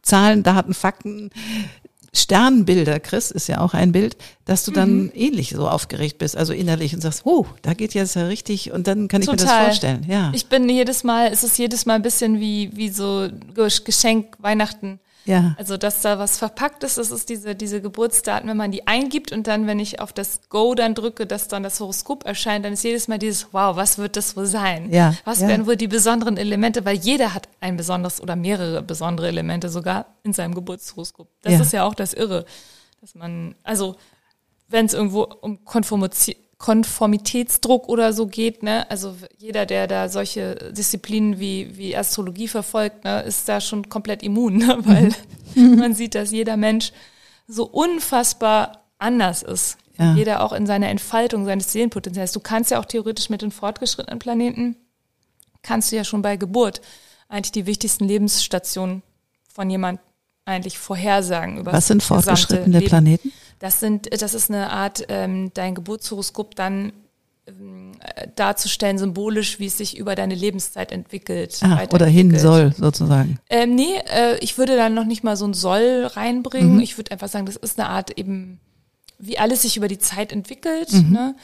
[0.02, 1.30] Zahlen, Daten, Fakten,
[2.12, 5.12] Sternbilder kriegst, ist ja auch ein Bild, dass du dann mhm.
[5.14, 8.86] ähnlich so aufgeregt bist, also innerlich und sagst, oh, da geht jetzt ja richtig und
[8.86, 9.46] dann kann ich Total.
[9.46, 10.06] mir das vorstellen.
[10.06, 10.30] Ja.
[10.34, 15.00] Ich bin jedes Mal, es ist jedes Mal ein bisschen wie, wie so Geschenk Weihnachten
[15.24, 15.54] ja.
[15.58, 19.30] Also, dass da was verpackt ist, das ist diese, diese Geburtsdaten, wenn man die eingibt
[19.30, 22.72] und dann, wenn ich auf das Go dann drücke, dass dann das Horoskop erscheint, dann
[22.72, 24.90] ist jedes Mal dieses, wow, was wird das wohl sein?
[24.90, 25.14] Ja.
[25.24, 25.48] Was ja.
[25.48, 26.84] werden wohl die besonderen Elemente?
[26.84, 31.28] Weil jeder hat ein besonderes oder mehrere besondere Elemente sogar in seinem Geburtshoroskop.
[31.42, 31.60] Das ja.
[31.60, 32.46] ist ja auch das Irre,
[33.00, 33.96] dass man, also,
[34.68, 38.90] wenn es irgendwo um Konformation Konformitätsdruck oder so geht, ne?
[38.90, 44.24] Also jeder, der da solche Disziplinen wie, wie Astrologie verfolgt, ne, ist da schon komplett
[44.24, 44.78] immun, ne?
[44.84, 45.14] weil
[45.54, 45.76] mhm.
[45.76, 46.92] man sieht, dass jeder Mensch
[47.46, 49.78] so unfassbar anders ist.
[49.98, 50.14] Ja.
[50.14, 52.32] Jeder auch in seiner Entfaltung seines Seelenpotenzials.
[52.32, 54.76] Du kannst ja auch theoretisch mit den fortgeschrittenen Planeten,
[55.62, 56.80] kannst du ja schon bei Geburt
[57.28, 59.02] eigentlich die wichtigsten Lebensstationen
[59.52, 60.00] von jemand
[60.48, 61.58] eigentlich vorhersagen.
[61.58, 63.32] Über Was sind fortgeschrittene Planeten?
[63.58, 66.92] Das sind, das ist eine Art, ähm, dein Geburtshoroskop dann
[67.46, 67.92] ähm,
[68.36, 71.58] darzustellen, symbolisch, wie es sich über deine Lebenszeit entwickelt.
[71.62, 73.38] Ah, oder hin soll, sozusagen.
[73.50, 76.74] Ähm, nee, äh, ich würde dann noch nicht mal so ein Soll reinbringen.
[76.74, 76.80] Mhm.
[76.80, 78.60] Ich würde einfach sagen, das ist eine Art eben,
[79.18, 80.92] wie alles sich über die Zeit entwickelt.
[80.92, 81.10] Mhm.
[81.10, 81.36] Ne?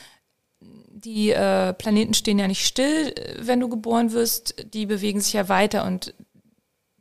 [0.92, 4.54] Die äh, Planeten stehen ja nicht still, wenn du geboren wirst.
[4.72, 6.14] Die bewegen sich ja weiter und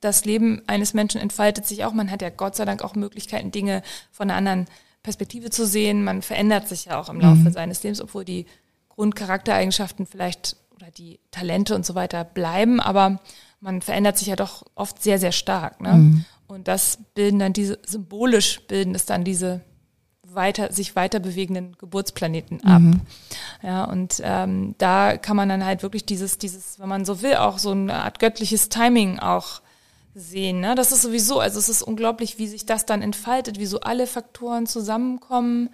[0.04, 1.94] das Leben eines Menschen entfaltet sich auch.
[1.94, 4.68] Man hat ja Gott sei Dank auch Möglichkeiten, Dinge von einer anderen
[5.02, 6.04] Perspektive zu sehen.
[6.04, 7.52] Man verändert sich ja auch im Laufe mhm.
[7.52, 8.46] seines Lebens, obwohl die
[8.90, 13.20] Grundcharaktereigenschaften vielleicht oder die Talente und so weiter bleiben, aber
[13.60, 15.82] man verändert sich ja doch oft sehr, sehr stark.
[15.82, 15.94] Ne?
[15.94, 16.26] Mhm.
[16.48, 19.62] Und das bilden dann diese, symbolisch bilden es dann diese
[20.24, 22.82] weiter, sich weiter bewegenden Geburtsplaneten ab.
[22.82, 23.02] Mhm.
[23.62, 27.36] Ja, und ähm, da kann man dann halt wirklich dieses, dieses, wenn man so will,
[27.36, 29.62] auch so eine Art göttliches Timing auch
[30.16, 30.60] sehen.
[30.60, 30.76] Ne?
[30.76, 34.08] Das ist sowieso, also es ist unglaublich, wie sich das dann entfaltet, wie so alle
[34.08, 35.70] Faktoren zusammenkommen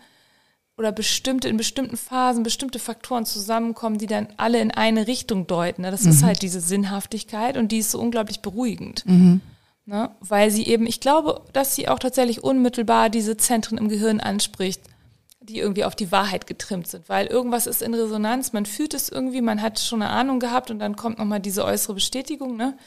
[0.78, 5.82] oder bestimmte, in bestimmten Phasen bestimmte Faktoren zusammenkommen, die dann alle in eine Richtung deuten.
[5.82, 5.92] Ne?
[5.92, 6.12] Das mhm.
[6.12, 9.06] ist halt diese Sinnhaftigkeit und die ist so unglaublich beruhigend.
[9.06, 9.42] Mhm.
[9.86, 10.12] Ne?
[10.22, 14.82] Weil sie eben, ich glaube, dass sie auch tatsächlich unmittelbar diese Zentren im Gehirn anspricht,
[15.42, 17.10] die irgendwie auf die Wahrheit getrimmt sind.
[17.10, 20.72] Weil irgendwas ist in Resonanz, man fühlt es irgendwie, man hat schon eine Ahnung gehabt
[20.72, 22.78] und dann kommt nochmal diese äußere Bestätigung, ne?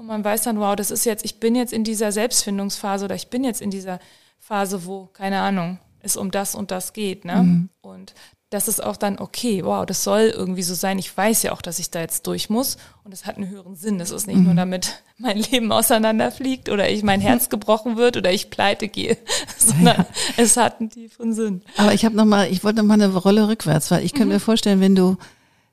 [0.00, 3.14] Und man weiß dann, wow, das ist jetzt, ich bin jetzt in dieser Selbstfindungsphase oder
[3.14, 4.00] ich bin jetzt in dieser
[4.38, 7.26] Phase, wo, keine Ahnung, es um das und das geht.
[7.26, 7.34] Ne?
[7.34, 7.68] Mhm.
[7.82, 8.14] Und
[8.48, 10.98] das ist auch dann okay, wow, das soll irgendwie so sein.
[10.98, 13.76] Ich weiß ja auch, dass ich da jetzt durch muss und es hat einen höheren
[13.76, 13.98] Sinn.
[13.98, 14.44] Das ist nicht mhm.
[14.44, 19.18] nur damit mein Leben auseinanderfliegt oder ich mein Herz gebrochen wird oder ich pleite gehe,
[19.58, 20.06] sondern ja.
[20.38, 21.60] es hat einen tieferen Sinn.
[21.76, 24.28] Aber ich habe noch mal, ich wollte noch mal eine Rolle rückwärts, weil ich könnte
[24.28, 24.32] mhm.
[24.32, 25.18] mir vorstellen, wenn du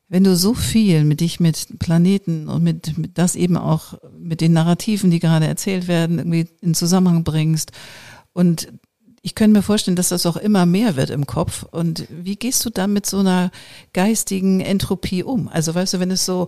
[0.09, 4.41] wenn du so viel mit dich mit Planeten und mit, mit das eben auch mit
[4.41, 7.71] den Narrativen, die gerade erzählt werden, irgendwie in Zusammenhang bringst
[8.33, 8.67] und
[9.27, 11.63] ich könnte mir vorstellen, dass das auch immer mehr wird im Kopf.
[11.63, 13.51] Und wie gehst du da mit so einer
[13.91, 15.49] geistigen Entropie um?
[15.49, 16.47] Also weißt du, wenn es so,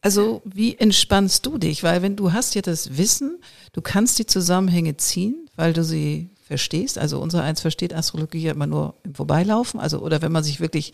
[0.00, 1.82] also wie entspannst du dich?
[1.82, 3.38] Weil wenn du hast ja das Wissen,
[3.74, 6.96] du kannst die Zusammenhänge ziehen, weil du sie verstehst.
[6.96, 9.78] Also unser eins versteht Astrologie ja immer nur im Vorbeilaufen.
[9.78, 10.92] Also oder wenn man sich wirklich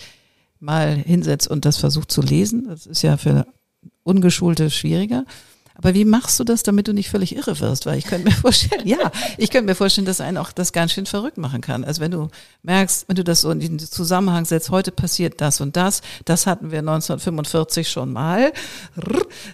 [0.61, 2.67] mal hinsetzt und das versucht zu lesen.
[2.69, 3.47] Das ist ja für
[4.03, 5.25] Ungeschulte schwieriger.
[5.79, 7.87] Aber wie machst du das, damit du nicht völlig irre wirst?
[7.87, 10.93] Weil ich könnte mir vorstellen, ja, ich könnte mir vorstellen, dass einen auch das ganz
[10.93, 11.85] schön verrückt machen kann.
[11.85, 12.29] Also wenn du
[12.63, 16.47] merkst, wenn du das so in den Zusammenhang setzt, heute passiert das und das, das
[16.47, 18.53] hatten wir 1945 schon mal.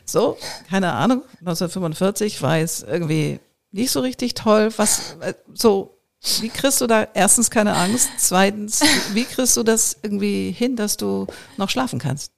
[0.07, 0.39] So,
[0.71, 3.39] keine Ahnung, 1945 war es irgendwie
[3.71, 4.71] nicht so richtig toll.
[4.77, 5.94] Was, äh, so,
[6.41, 8.09] wie kriegst du da erstens keine Angst?
[8.17, 8.81] Zweitens,
[9.13, 12.33] wie kriegst du das irgendwie hin, dass du noch schlafen kannst?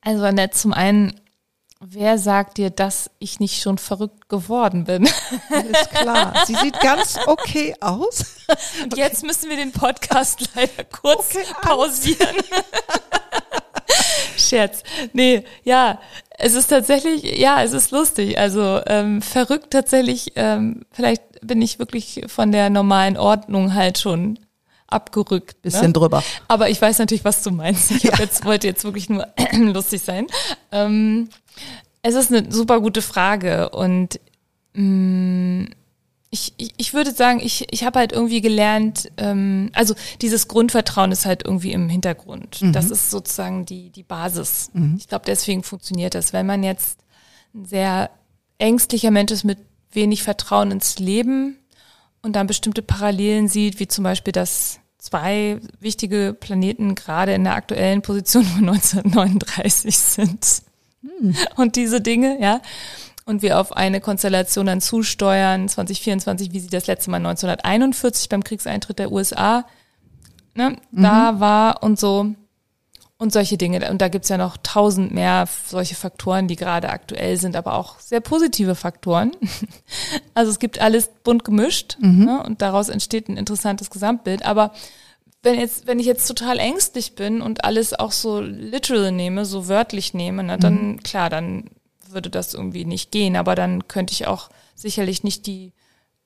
[0.00, 1.20] Also Annette, zum einen,
[1.80, 5.08] wer sagt dir, dass ich nicht schon verrückt geworden bin?
[5.50, 6.34] Alles klar.
[6.46, 8.36] Sie sieht ganz okay aus.
[8.82, 9.02] Und okay.
[9.02, 12.36] jetzt müssen wir den Podcast leider kurz okay, pausieren.
[14.36, 14.82] Scherz.
[15.12, 16.00] Nee, ja,
[16.38, 18.38] es ist tatsächlich, ja, es ist lustig.
[18.38, 24.38] Also ähm, verrückt tatsächlich, ähm, vielleicht bin ich wirklich von der normalen Ordnung halt schon
[24.88, 25.62] abgerückt.
[25.62, 25.92] Bisschen ne?
[25.92, 26.22] drüber.
[26.48, 27.90] Aber ich weiß natürlich, was du meinst.
[27.90, 28.14] Ich ja.
[28.18, 30.26] jetzt, wollte jetzt wirklich nur lustig sein.
[30.72, 31.28] Ähm,
[32.02, 34.20] es ist eine super gute Frage und
[34.74, 35.68] mh, mm,
[36.30, 41.12] ich, ich, ich würde sagen, ich, ich habe halt irgendwie gelernt, ähm, also dieses Grundvertrauen
[41.12, 42.60] ist halt irgendwie im Hintergrund.
[42.60, 42.72] Mhm.
[42.72, 44.70] Das ist sozusagen die, die Basis.
[44.74, 44.96] Mhm.
[44.98, 46.32] Ich glaube, deswegen funktioniert das.
[46.32, 47.00] Wenn man jetzt
[47.54, 48.10] ein sehr
[48.58, 49.58] ängstlicher Mensch ist mit
[49.96, 51.58] wenig Vertrauen ins Leben
[52.22, 57.54] und dann bestimmte Parallelen sieht, wie zum Beispiel, dass zwei wichtige Planeten gerade in der
[57.54, 60.62] aktuellen Position von 1939 sind.
[61.02, 61.34] Hm.
[61.56, 62.60] Und diese Dinge, ja.
[63.24, 68.44] Und wir auf eine Konstellation dann zusteuern, 2024, wie sie das letzte Mal 1941 beim
[68.44, 69.64] Kriegseintritt der USA
[70.56, 71.02] ne, mhm.
[71.02, 72.34] da war und so.
[73.18, 73.90] Und solche Dinge.
[73.90, 77.98] Und da gibt's ja noch tausend mehr solche Faktoren, die gerade aktuell sind, aber auch
[77.98, 79.32] sehr positive Faktoren.
[80.34, 82.24] Also es gibt alles bunt gemischt mhm.
[82.26, 82.42] ne?
[82.42, 84.44] und daraus entsteht ein interessantes Gesamtbild.
[84.44, 84.72] Aber
[85.42, 89.66] wenn jetzt, wenn ich jetzt total ängstlich bin und alles auch so literal nehme, so
[89.66, 91.02] wörtlich nehme, ne, dann mhm.
[91.02, 91.70] klar, dann
[92.10, 93.34] würde das irgendwie nicht gehen.
[93.34, 95.72] Aber dann könnte ich auch sicherlich nicht die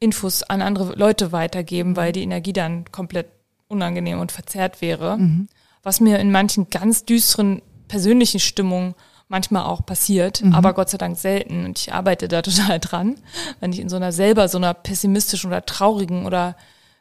[0.00, 3.29] Infos an andere Leute weitergeben, weil die Energie dann komplett
[3.68, 5.18] unangenehm und verzerrt wäre.
[5.18, 5.48] Mhm
[5.83, 8.95] was mir in manchen ganz düsteren persönlichen Stimmungen
[9.29, 10.55] manchmal auch passiert, mhm.
[10.55, 11.64] aber Gott sei Dank selten.
[11.64, 13.16] Und ich arbeite da total dran,
[13.61, 16.57] wenn ich in so einer selber so einer pessimistischen oder traurigen oder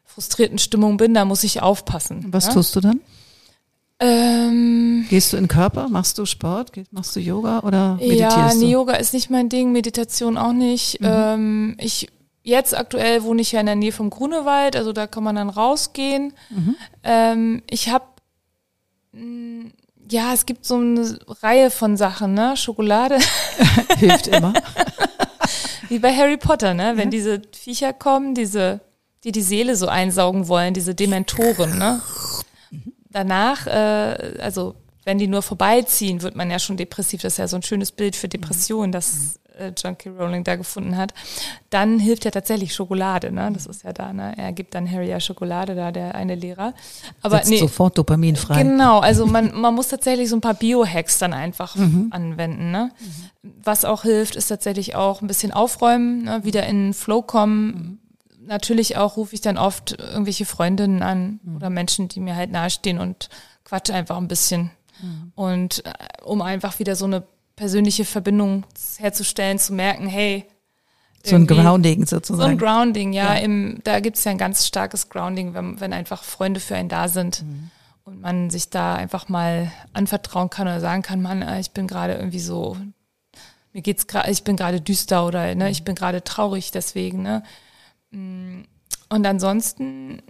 [0.06, 2.26] frustrierten Stimmung bin, da muss ich aufpassen.
[2.32, 2.54] Was ja?
[2.54, 3.00] tust du dann?
[4.00, 5.90] Ähm, Gehst du in den Körper?
[5.90, 6.72] Machst du Sport?
[6.92, 11.02] Machst du Yoga oder meditierst ja, nee, Yoga ist nicht mein Ding, Meditation auch nicht.
[11.02, 11.08] Mhm.
[11.08, 12.08] Ähm, ich
[12.44, 15.50] jetzt aktuell wohne ich ja in der Nähe vom Grunewald, also da kann man dann
[15.50, 16.34] rausgehen.
[16.50, 16.76] Mhm.
[17.04, 18.06] Ähm, ich habe
[19.12, 22.56] ja, es gibt so eine Reihe von Sachen, ne?
[22.58, 23.20] Schokolade.
[23.98, 24.54] Hilft immer.
[25.90, 26.94] Wie bei Harry Potter, ne?
[26.96, 27.12] Wenn ja.
[27.12, 28.82] diese Viecher kommen, diese,
[29.24, 32.02] die die Seele so einsaugen wollen, diese Dementoren, ne?
[33.12, 37.22] Danach, äh, also wenn die nur vorbeiziehen, wird man ja schon depressiv.
[37.22, 40.98] Das ist ja so ein schönes Bild für Depressionen, das äh, Junkie Rowling da gefunden
[40.98, 41.14] hat.
[41.70, 43.52] Dann hilft ja tatsächlich Schokolade, ne?
[43.54, 44.34] Das ist ja da, ne?
[44.38, 46.74] Er gibt dann Harry ja Schokolade da, der eine Lehrer.
[47.22, 48.64] Aber Setzt nee, sofort Dopamin frei.
[48.64, 52.08] Genau, also man, man muss tatsächlich so ein paar Biohacks dann einfach mhm.
[52.12, 52.92] anwenden, ne?
[53.00, 53.52] Mhm.
[53.64, 56.44] Was auch hilft, ist tatsächlich auch ein bisschen aufräumen, ne?
[56.44, 57.66] wieder in den Flow kommen.
[57.66, 58.00] Mhm
[58.50, 61.56] natürlich auch rufe ich dann oft irgendwelche Freundinnen an mhm.
[61.56, 63.30] oder Menschen, die mir halt nahestehen und
[63.64, 64.72] quatsche einfach ein bisschen.
[65.02, 65.32] Mhm.
[65.36, 65.92] Und äh,
[66.24, 67.24] um einfach wieder so eine
[67.60, 68.64] persönliche Verbindung
[69.00, 70.46] herzustellen, zu merken, hey,
[71.22, 72.42] so ein Grounding sozusagen.
[72.42, 73.36] So ein Grounding, ja.
[73.36, 73.42] ja.
[73.42, 76.88] Im, da gibt es ja ein ganz starkes Grounding, wenn, wenn einfach Freunde für einen
[76.88, 77.70] da sind mhm.
[78.06, 81.86] und man sich da einfach mal anvertrauen kann oder sagen kann, Mann, äh, ich bin
[81.86, 82.78] gerade irgendwie so,
[83.74, 87.44] mir geht's gerade, ich bin gerade düster oder ne, ich bin gerade traurig deswegen, ne.
[88.12, 88.62] Mm,
[89.10, 90.22] und ansonsten,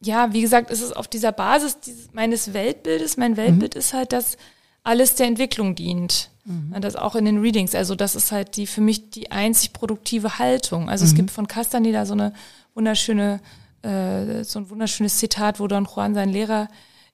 [0.00, 3.16] ja, wie gesagt, ist es auf dieser Basis dieses, meines Weltbildes.
[3.16, 3.80] Mein Weltbild mhm.
[3.80, 4.36] ist halt, dass
[4.84, 6.30] alles der Entwicklung dient.
[6.44, 6.74] Mhm.
[6.80, 7.74] Das auch in den Readings.
[7.74, 10.88] Also das ist halt die für mich die einzig produktive Haltung.
[10.88, 11.10] Also mhm.
[11.10, 12.32] es gibt von Castaneda so eine
[12.74, 13.40] wunderschöne,
[13.82, 16.68] äh, so ein wunderschönes Zitat, wo Don Juan, sein Lehrer,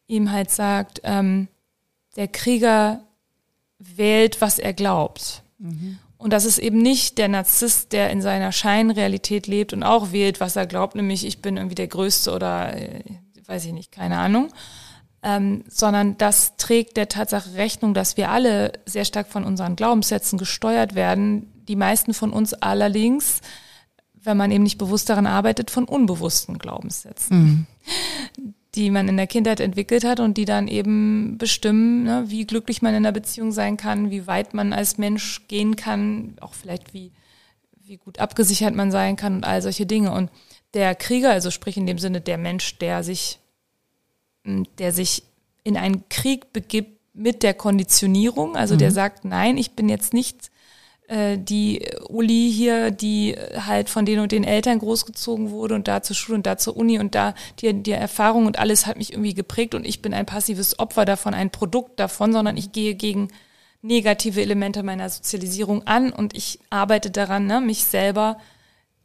[0.09, 1.49] ihm halt sagt, ähm,
[2.17, 3.05] der Krieger
[3.79, 5.43] wählt, was er glaubt.
[5.59, 5.99] Mhm.
[6.19, 10.41] Und das ist eben nicht der Narzisst, der in seiner Scheinrealität lebt und auch wählt,
[10.41, 13.01] was er glaubt, nämlich ich bin irgendwie der Größte oder äh,
[13.47, 14.51] weiß ich nicht, keine Ahnung,
[15.23, 20.39] ähm, sondern das trägt der Tatsache Rechnung, dass wir alle sehr stark von unseren Glaubenssätzen
[20.39, 21.53] gesteuert werden.
[21.69, 23.41] Die meisten von uns allerdings,
[24.15, 27.67] wenn man eben nicht bewusst daran arbeitet, von unbewussten Glaubenssätzen, mhm.
[28.75, 32.81] die man in der Kindheit entwickelt hat und die dann eben bestimmen, ne, wie glücklich
[32.81, 36.95] man in der Beziehung sein kann, wie weit man als Mensch gehen kann, auch vielleicht
[36.95, 37.13] wie,
[37.85, 40.13] wie gut abgesichert man sein kann und all solche Dinge.
[40.13, 40.31] Und
[40.73, 43.39] der Krieger, also sprich in dem Sinne der Mensch, der sich
[44.45, 45.25] der sich
[45.65, 48.79] in einen Krieg begibt mit der Konditionierung, also mhm.
[48.79, 50.51] der sagt, nein, ich bin jetzt nicht
[51.09, 56.03] äh, die Uli hier, die halt von den und den Eltern großgezogen wurde und da
[56.03, 59.13] zur Schule und da zur Uni und da die, die Erfahrung und alles hat mich
[59.13, 62.95] irgendwie geprägt und ich bin ein passives Opfer davon, ein Produkt davon, sondern ich gehe
[62.95, 63.29] gegen
[63.83, 68.39] negative Elemente meiner Sozialisierung an und ich arbeite daran, ne, mich selber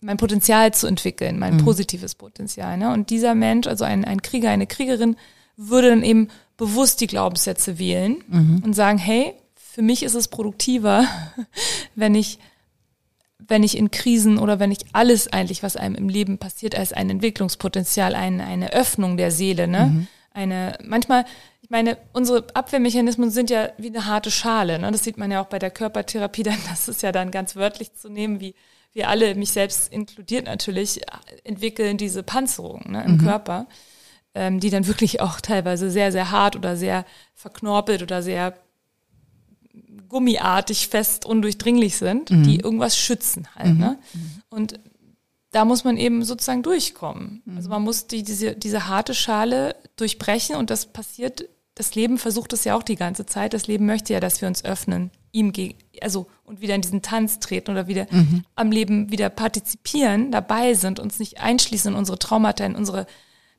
[0.06, 1.66] mein Potenzial zu entwickeln, mein mhm.
[1.66, 2.78] positives Potenzial.
[2.78, 2.94] Ne?
[2.94, 5.18] Und dieser Mensch, also ein, ein Krieger, eine Kriegerin,
[5.58, 8.62] würde dann eben bewusst die Glaubenssätze wählen mhm.
[8.64, 11.06] und sagen, hey, für mich ist es produktiver,
[11.96, 12.40] wenn ich
[13.48, 16.94] wenn ich in Krisen oder wenn ich alles eigentlich, was einem im Leben passiert, als
[16.94, 19.86] ein Entwicklungspotenzial, ein, eine Öffnung der Seele, ne?
[19.86, 20.08] Mhm.
[20.34, 21.26] Eine, manchmal,
[21.62, 24.92] ich meine, unsere Abwehrmechanismen sind ja wie eine harte Schale, ne?
[24.92, 27.94] Das sieht man ja auch bei der Körpertherapie, dann, das ist ja dann ganz wörtlich
[27.94, 28.56] zu nehmen, wie
[28.96, 31.02] wir alle, mich selbst inkludiert natürlich,
[31.44, 33.18] entwickeln diese Panzerung ne, im mhm.
[33.20, 33.68] Körper,
[34.34, 37.06] ähm, die dann wirklich auch teilweise sehr, sehr hart oder sehr
[37.36, 38.58] verknorpelt oder sehr
[40.08, 42.44] gummiartig fest undurchdringlich sind, mhm.
[42.44, 43.74] die irgendwas schützen halt.
[43.74, 43.80] Mhm.
[43.80, 44.00] Ne?
[44.50, 44.80] Und
[45.52, 47.42] da muss man eben sozusagen durchkommen.
[47.44, 47.58] Mhm.
[47.58, 52.54] Also man muss die, diese, diese harte Schale durchbrechen und das passiert, das Leben versucht
[52.54, 53.54] es ja auch die ganze Zeit.
[53.54, 55.52] Das Leben möchte ja, dass wir uns öffnen ihm
[56.02, 58.46] also und wieder in diesen Tanz treten oder wieder mhm.
[58.56, 63.06] am Leben wieder partizipieren, dabei sind, uns nicht einschließen in unsere Traumata, in unsere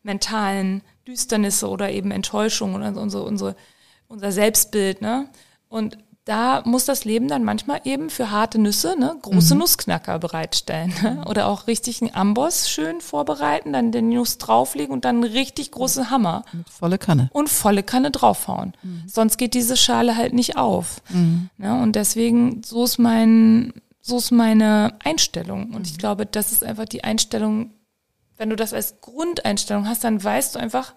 [0.02, 3.56] mentalen Düsternisse oder eben Enttäuschung und unsere, unsere,
[4.08, 5.28] unser Selbstbild, ne?
[5.68, 9.60] Und da muss das Leben dann manchmal eben für harte Nüsse ne, große mhm.
[9.60, 10.92] Nussknacker bereitstellen.
[11.00, 11.24] Ne?
[11.26, 15.70] Oder auch richtig einen Amboss schön vorbereiten, dann den Nuss drauflegen und dann einen richtig
[15.70, 16.44] großen Hammer.
[16.52, 17.30] Mit volle Kanne.
[17.32, 18.74] Und volle Kanne draufhauen.
[18.82, 19.04] Mhm.
[19.06, 21.00] Sonst geht diese Schale halt nicht auf.
[21.10, 21.48] Mhm.
[21.58, 21.80] Ne?
[21.80, 25.74] Und deswegen, so ist mein, so ist meine Einstellung.
[25.74, 25.98] Und ich mhm.
[25.98, 27.70] glaube, das ist einfach die Einstellung,
[28.36, 30.92] wenn du das als Grundeinstellung hast, dann weißt du einfach,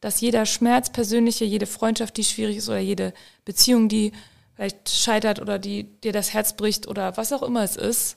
[0.00, 3.12] dass jeder Schmerz, persönliche, jede Freundschaft, die schwierig ist oder jede
[3.44, 4.12] Beziehung, die
[4.54, 8.16] vielleicht scheitert oder die dir das Herz bricht oder was auch immer es ist,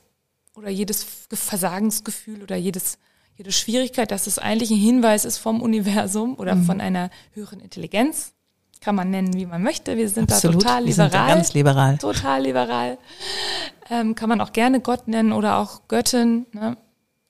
[0.56, 2.98] oder jedes Versagensgefühl oder jedes,
[3.38, 6.64] jede Schwierigkeit, dass es eigentlich ein Hinweis ist vom Universum oder mhm.
[6.64, 8.34] von einer höheren Intelligenz.
[8.82, 9.98] Kann man nennen, wie man möchte.
[9.98, 10.58] Wir sind Absolut.
[10.58, 11.12] da total liberal.
[11.12, 11.98] Wir sind ganz liberal.
[11.98, 12.98] Total liberal.
[13.90, 16.78] Ähm, kann man auch gerne Gott nennen oder auch Göttin ne?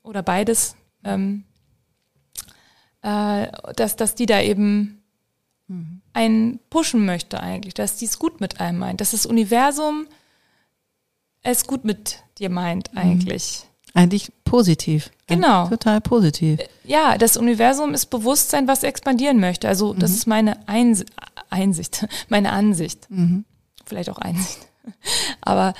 [0.03, 0.75] oder beides.
[1.03, 1.45] Ähm,
[3.01, 5.03] äh, dass, dass die da eben
[5.67, 6.01] mhm.
[6.15, 10.07] Einen pushen möchte eigentlich, dass die es gut mit einem meint, dass das Universum
[11.43, 12.99] es gut mit dir meint mhm.
[12.99, 13.65] eigentlich.
[13.93, 15.11] Eigentlich positiv.
[15.27, 15.61] Genau.
[15.63, 16.59] Eigentlich total positiv.
[16.59, 19.67] Äh, ja, das Universum ist Bewusstsein, was expandieren möchte.
[19.67, 20.15] Also das mhm.
[20.15, 21.05] ist meine Eins
[21.49, 23.09] Einsicht, meine Ansicht.
[23.09, 23.45] Mhm.
[23.85, 24.67] Vielleicht auch Einsicht.
[25.41, 25.73] Aber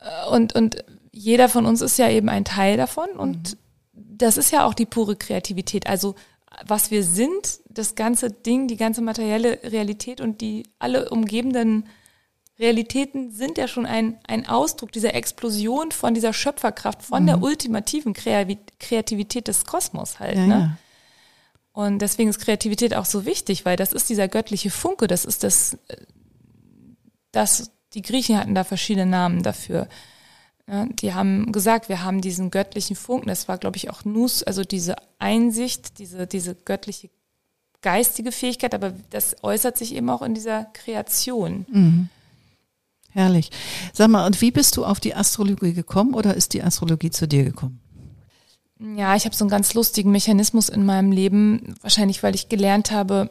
[0.00, 3.58] äh, und, und jeder von uns ist ja eben ein Teil davon und mhm.
[3.92, 5.86] das ist ja auch die pure Kreativität.
[5.86, 6.14] Also
[6.66, 11.88] was wir sind, das ganze Ding, die ganze materielle Realität und die alle umgebenden
[12.58, 17.26] Realitäten sind ja schon ein, ein Ausdruck dieser Explosion von dieser Schöpferkraft, von mhm.
[17.26, 20.36] der ultimativen Kreativität des Kosmos halt.
[20.36, 20.54] Ja, ne?
[20.54, 20.78] Ja.
[21.72, 25.42] Und deswegen ist Kreativität auch so wichtig, weil das ist dieser göttliche Funke, das ist
[25.42, 25.76] das,
[27.32, 29.86] das, die Griechen hatten da verschiedene Namen dafür.
[30.66, 33.28] Ja, die haben gesagt, wir haben diesen göttlichen Funken.
[33.28, 37.10] Das war, glaube ich, auch Nus, also diese Einsicht, diese, diese göttliche
[37.82, 41.66] geistige Fähigkeit, aber das äußert sich eben auch in dieser Kreation.
[41.68, 42.08] Mhm.
[43.10, 43.50] Herrlich.
[43.92, 47.26] Sag mal, und wie bist du auf die Astrologie gekommen oder ist die Astrologie zu
[47.26, 47.80] dir gekommen?
[48.78, 52.90] Ja, ich habe so einen ganz lustigen Mechanismus in meinem Leben, wahrscheinlich weil ich gelernt
[52.90, 53.30] habe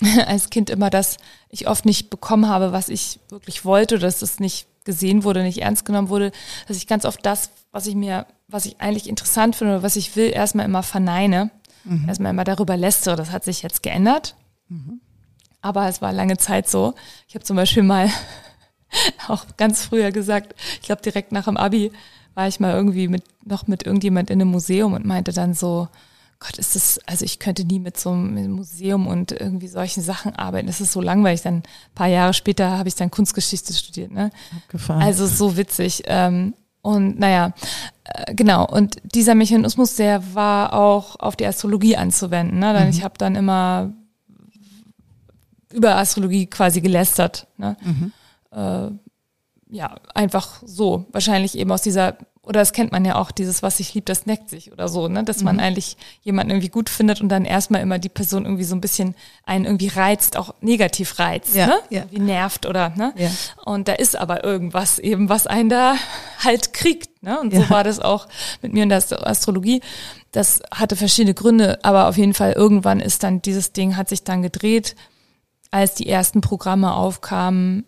[0.26, 1.18] als Kind immer, dass
[1.50, 5.58] ich oft nicht bekommen habe, was ich wirklich wollte, dass es nicht gesehen wurde, nicht
[5.58, 6.32] ernst genommen wurde,
[6.66, 9.96] dass ich ganz oft das, was ich mir, was ich eigentlich interessant finde oder was
[9.96, 11.50] ich will, erstmal immer verneine,
[11.84, 12.08] mhm.
[12.08, 13.16] erstmal immer darüber lästere.
[13.16, 14.36] Das hat sich jetzt geändert.
[14.68, 15.00] Mhm.
[15.60, 16.94] Aber es war lange Zeit so.
[17.26, 18.10] Ich habe zum Beispiel mal
[19.28, 21.92] auch ganz früher gesagt, ich glaube direkt nach dem Abi
[22.34, 25.88] war ich mal irgendwie mit noch mit irgendjemand in einem Museum und meinte dann so,
[26.40, 30.36] Gott, ist das, also ich könnte nie mit so einem Museum und irgendwie solchen Sachen
[30.36, 30.68] arbeiten.
[30.68, 31.42] Das ist so langweilig.
[31.42, 31.62] Dann ein
[31.96, 34.12] paar Jahre später habe ich dann Kunstgeschichte studiert.
[34.12, 34.30] Ne?
[34.56, 35.02] Abgefahren.
[35.02, 36.04] Also so witzig.
[36.06, 37.52] Ähm, und naja,
[38.04, 38.66] äh, genau.
[38.66, 42.58] Und dieser Mechanismus, der war auch auf die Astrologie anzuwenden.
[42.58, 42.72] Ne?
[42.72, 42.90] Denn mhm.
[42.90, 43.92] ich habe dann immer
[45.72, 47.46] über Astrologie quasi gelästert.
[47.56, 47.76] Ne?
[47.82, 48.12] Mhm.
[48.52, 48.90] Äh,
[49.70, 51.06] ja, einfach so.
[51.12, 52.16] Wahrscheinlich eben aus dieser
[52.48, 55.06] oder das kennt man ja auch, dieses, was ich lieb, das neckt sich oder so,
[55.06, 55.22] ne?
[55.22, 55.62] Dass man mhm.
[55.62, 59.14] eigentlich jemanden irgendwie gut findet und dann erstmal immer die Person irgendwie so ein bisschen
[59.44, 61.78] einen irgendwie reizt, auch negativ reizt, ja, ne?
[61.90, 62.04] Ja.
[62.10, 63.12] Wie nervt oder, ne?
[63.16, 63.30] Ja.
[63.66, 65.96] Und da ist aber irgendwas eben, was einen da
[66.42, 67.38] halt kriegt, ne?
[67.38, 67.70] Und so ja.
[67.70, 68.26] war das auch
[68.62, 69.82] mit mir in der Astrologie.
[70.32, 74.24] Das hatte verschiedene Gründe, aber auf jeden Fall irgendwann ist dann dieses Ding hat sich
[74.24, 74.96] dann gedreht,
[75.70, 77.84] als die ersten Programme aufkamen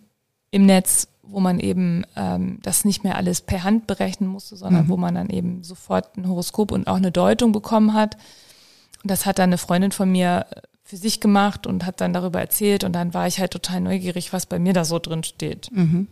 [0.51, 4.85] im Netz, wo man eben ähm, das nicht mehr alles per Hand berechnen musste, sondern
[4.85, 4.89] mhm.
[4.89, 8.17] wo man dann eben sofort ein Horoskop und auch eine Deutung bekommen hat.
[9.03, 12.13] Und das hat dann eine Freundin von mir äh, für sich gemacht und hat dann
[12.13, 15.23] darüber erzählt und dann war ich halt total neugierig, was bei mir da so drin
[15.23, 15.71] steht.
[15.73, 16.09] Mhm.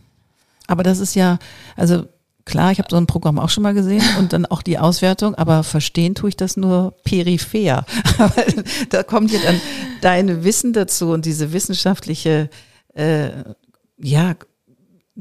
[0.67, 1.37] Aber das ist ja,
[1.75, 2.05] also
[2.45, 5.35] klar, ich habe so ein Programm auch schon mal gesehen und dann auch die Auswertung,
[5.35, 7.85] aber verstehen tue ich das nur peripher.
[8.89, 9.59] da kommt ja dann
[10.01, 12.49] deine Wissen dazu und diese wissenschaftliche
[12.93, 13.31] äh,
[14.01, 14.35] ja,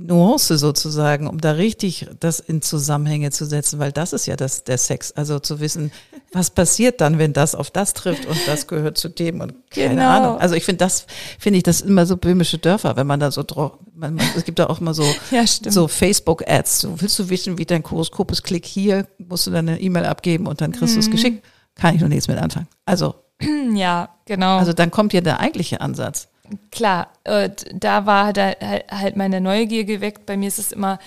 [0.01, 4.63] Nuance sozusagen, um da richtig das in Zusammenhänge zu setzen, weil das ist ja das,
[4.63, 5.13] der Sex.
[5.13, 5.91] Also zu wissen,
[6.33, 9.97] was passiert dann, wenn das auf das trifft und das gehört zu dem und keine
[9.97, 10.09] genau.
[10.09, 10.39] Ahnung.
[10.39, 11.07] Also ich finde das,
[11.39, 14.59] finde ich, das immer so böhmische Dörfer, wenn man da so drauf, man, es gibt
[14.61, 16.81] da auch mal so, ja, so Facebook-Ads.
[16.81, 18.45] So, willst du wissen, wie dein Horoskop ist?
[18.45, 21.13] Klick hier, musst du deine E-Mail abgeben und dann kriegst du es mhm.
[21.13, 21.45] geschickt.
[21.75, 22.69] Kann ich noch nichts mit anfangen.
[22.85, 23.15] Also.
[23.75, 24.57] Ja, genau.
[24.57, 26.29] Also dann kommt ja der eigentliche Ansatz
[26.71, 28.53] klar, äh, da war da
[28.91, 30.27] halt meine Neugier geweckt.
[30.27, 30.99] Bei mir ist es immer,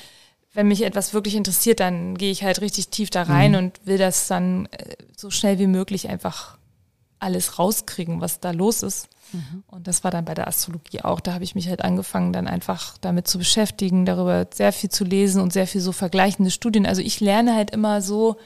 [0.53, 3.57] wenn mich etwas wirklich interessiert, dann gehe ich halt richtig tief da rein mhm.
[3.57, 6.57] und will das dann äh, so schnell wie möglich einfach
[7.19, 9.07] alles rauskriegen, was da los ist.
[9.31, 9.63] Mhm.
[9.67, 11.19] Und das war dann bei der Astrologie auch.
[11.19, 15.03] Da habe ich mich halt angefangen, dann einfach damit zu beschäftigen, darüber sehr viel zu
[15.03, 16.85] lesen und sehr viel so vergleichende Studien.
[16.85, 18.37] Also ich lerne halt immer so,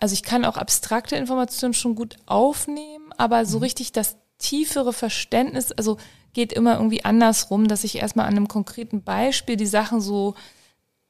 [0.00, 3.64] also ich kann auch abstrakte Informationen schon gut aufnehmen, aber so mhm.
[3.64, 5.98] richtig das tiefere Verständnis, also
[6.32, 10.34] geht immer irgendwie andersrum, dass ich erstmal an einem konkreten Beispiel die Sachen so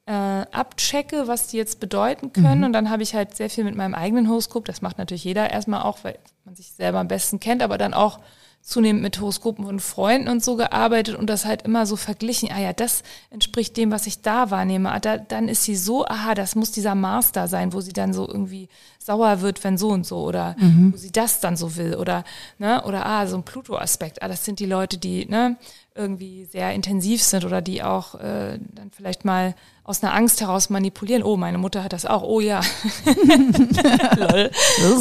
[0.05, 2.59] äh, abchecke, was die jetzt bedeuten können.
[2.59, 2.65] Mhm.
[2.65, 4.65] Und dann habe ich halt sehr viel mit meinem eigenen Horoskop.
[4.65, 7.93] Das macht natürlich jeder erstmal auch, weil man sich selber am besten kennt, aber dann
[7.93, 8.19] auch
[8.65, 12.49] zunehmend mit Horoskopen von Freunden und so gearbeitet und das halt immer so verglichen.
[12.51, 14.91] Ah ja, das entspricht dem, was ich da wahrnehme.
[14.91, 17.93] Ah, da, dann ist sie so, aha, das muss dieser Mars da sein, wo sie
[17.93, 20.93] dann so irgendwie sauer wird, wenn so und so oder mhm.
[20.93, 22.23] wo sie das dann so will oder
[22.57, 24.23] ne oder ah so ein Pluto-Aspekt.
[24.23, 25.57] Ah, das sind die Leute, die ne
[25.93, 29.53] irgendwie sehr intensiv sind oder die auch äh, dann vielleicht mal
[29.83, 31.21] aus einer Angst heraus manipulieren.
[31.21, 32.23] Oh, meine Mutter hat das auch.
[32.23, 32.61] Oh ja.
[34.17, 34.49] Lol.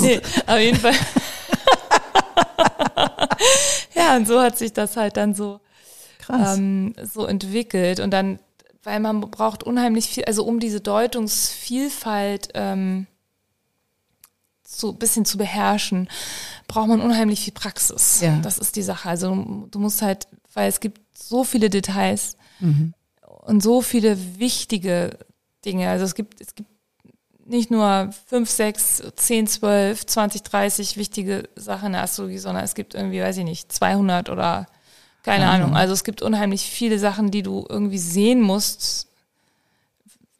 [0.03, 0.93] nee, auf jeden Fall.
[4.01, 5.61] ja, und so hat sich das halt dann so,
[6.31, 8.01] ähm, so entwickelt.
[8.01, 8.39] Und dann,
[8.83, 13.07] weil man braucht unheimlich viel, also um diese Deutungsvielfalt ähm,
[14.67, 16.09] so ein bisschen zu beherrschen,
[16.67, 18.21] braucht man unheimlich viel Praxis.
[18.21, 18.39] Ja.
[18.41, 19.09] Das ist die Sache.
[19.09, 22.95] Also du musst halt, weil es gibt so viele Details mhm.
[23.43, 25.19] und so viele wichtige
[25.65, 25.89] Dinge.
[25.89, 26.74] Also es gibt, es gibt
[27.47, 32.75] nicht nur fünf, sechs, zehn, zwölf, zwanzig, dreißig wichtige Sachen in der Astrologie, sondern es
[32.75, 34.67] gibt irgendwie, weiß ich nicht, 200 oder
[35.23, 35.69] keine Ahnung.
[35.69, 35.77] Ahnung.
[35.77, 39.09] Also es gibt unheimlich viele Sachen, die du irgendwie sehen musst,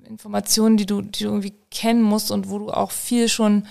[0.05, 3.67] Informationen, die du, die du irgendwie kennen musst und wo du auch viel schon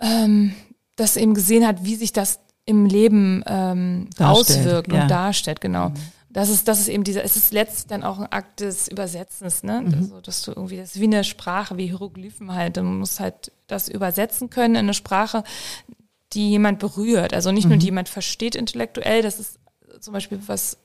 [0.00, 0.54] ähm,
[0.96, 5.02] das eben gesehen hat, wie sich das im Leben ähm, auswirkt ja.
[5.02, 5.90] und darstellt, genau.
[5.90, 8.88] Mhm das ist, das ist eben dieser, es ist letztlich dann auch ein Akt des
[8.88, 9.80] Übersetzens, ne?
[9.80, 9.94] Mhm.
[9.94, 12.76] Also, dass du irgendwie, das ist wie eine Sprache, wie Hieroglyphen halt.
[12.76, 15.44] Du musst halt das übersetzen können in eine Sprache,
[16.32, 17.32] die jemand berührt.
[17.32, 17.70] Also nicht mhm.
[17.70, 19.60] nur die jemand versteht intellektuell, das ist
[20.00, 20.76] zum Beispiel was,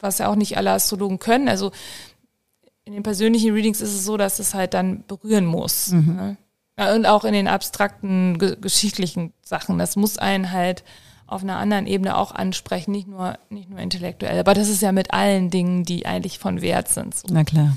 [0.00, 1.48] was ja auch nicht alle Astrologen können.
[1.48, 1.70] Also
[2.84, 5.92] in den persönlichen Readings ist es so, dass es halt dann berühren muss.
[5.92, 6.16] Mhm.
[6.16, 6.36] Ne?
[6.96, 9.78] Und auch in den abstrakten ge geschichtlichen Sachen.
[9.78, 10.82] Das muss einen halt
[11.32, 14.38] auf einer anderen Ebene auch ansprechen, nicht nur, nicht nur intellektuell.
[14.38, 17.16] Aber das ist ja mit allen Dingen, die eigentlich von Wert sind.
[17.16, 17.28] So.
[17.30, 17.76] Na klar.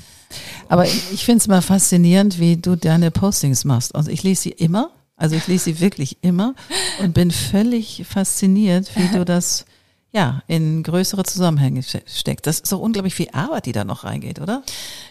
[0.68, 3.94] Aber ich, finde es mal faszinierend, wie du deine Postings machst.
[3.94, 6.54] Also ich lese sie immer, also ich lese sie wirklich immer
[7.00, 9.64] und bin völlig fasziniert, wie du das
[10.12, 12.46] ja in größere Zusammenhänge steckst.
[12.46, 14.62] Das ist so unglaublich viel Arbeit, die da noch reingeht, oder?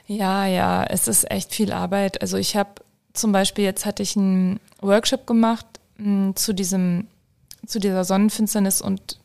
[0.08, 2.22] Ja, ja, es ist echt viel Arbeit.
[2.22, 2.72] Also ich habe
[3.14, 5.66] zum Beispiel jetzt hatte ich einen Workshop gemacht
[5.98, 7.08] mh, zu diesem
[7.68, 9.20] zu dieser Sonnenfinsternis und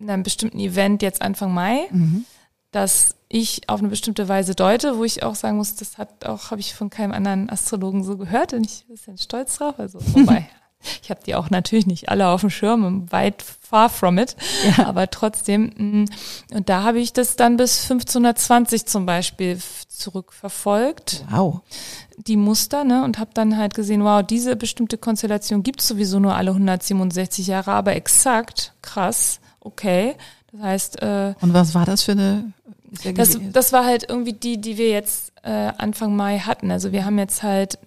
[0.00, 2.24] einem bestimmten Event jetzt Anfang Mai, mhm.
[2.70, 6.50] dass ich auf eine bestimmte Weise deute, wo ich auch sagen muss, das hat auch,
[6.50, 9.78] habe ich von keinem anderen Astrologen so gehört und ich bin ein bisschen stolz drauf.
[9.78, 10.48] Also wobei,
[11.02, 14.36] ich habe die auch natürlich nicht alle auf dem Schirm, weit far from it,
[14.76, 14.86] ja.
[14.86, 15.72] aber trotzdem.
[15.76, 16.04] Mm,
[16.54, 21.24] und da habe ich das dann bis 1520 zum Beispiel zurückverfolgt.
[21.30, 21.60] Wow.
[22.26, 23.04] Die Muster, ne?
[23.04, 27.46] Und habe dann halt gesehen, wow, diese bestimmte Konstellation gibt es sowieso nur alle 167
[27.46, 30.16] Jahre, aber exakt, krass, okay.
[30.52, 31.02] Das heißt.
[31.02, 32.52] Äh, Und was war das für eine
[33.14, 36.70] das, das war halt irgendwie die, die wir jetzt äh, Anfang Mai hatten.
[36.70, 37.78] Also wir haben jetzt halt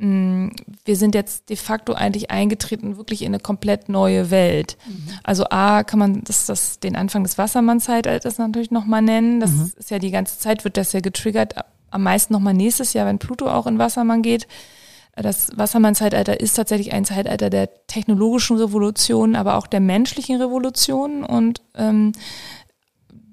[0.00, 0.50] Mm,
[0.84, 4.76] wir sind jetzt de facto eigentlich eingetreten wirklich in eine komplett neue Welt.
[4.86, 5.08] Mhm.
[5.24, 9.40] Also A kann man das, das den Anfang des Wassermann-Zeitalters natürlich nochmal nennen.
[9.40, 9.72] Das mhm.
[9.76, 11.54] ist ja die ganze Zeit wird das ja getriggert.
[11.90, 14.46] Am meisten nochmal nächstes Jahr, wenn Pluto auch in Wassermann geht.
[15.14, 21.60] Das Wassermann-Zeitalter ist tatsächlich ein Zeitalter der technologischen Revolution, aber auch der menschlichen Revolution und
[21.74, 22.12] ähm,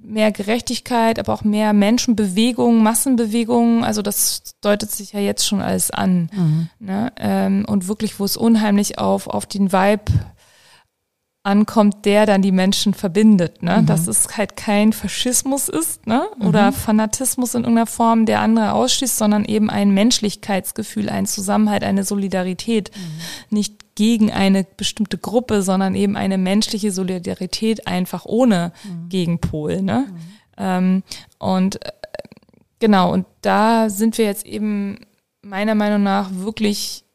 [0.02, 3.84] mehr Gerechtigkeit, aber auch mehr Menschenbewegungen, Massenbewegungen.
[3.84, 6.30] Also das deutet sich ja jetzt schon alles an.
[6.34, 6.70] Mhm.
[6.80, 7.12] Ne?
[7.18, 10.12] Ähm, und wirklich, wo es unheimlich auf, auf den Vibe
[11.46, 13.62] ankommt, der dann die Menschen verbindet.
[13.62, 13.82] Ne?
[13.82, 13.86] Mhm.
[13.86, 16.26] Dass es halt kein Faschismus ist ne?
[16.40, 16.76] oder mhm.
[16.76, 22.92] Fanatismus in irgendeiner Form, der andere ausschließt, sondern eben ein Menschlichkeitsgefühl, ein Zusammenhalt, eine Solidarität.
[22.96, 23.56] Mhm.
[23.58, 29.10] Nicht gegen eine bestimmte Gruppe, sondern eben eine menschliche Solidarität einfach ohne mhm.
[29.10, 29.84] Gegenpol.
[29.84, 30.08] Ne?
[30.10, 30.18] Mhm.
[30.58, 31.04] Ähm,
[31.38, 31.92] und äh,
[32.80, 34.98] genau, und da sind wir jetzt eben
[35.44, 37.06] meiner Meinung nach wirklich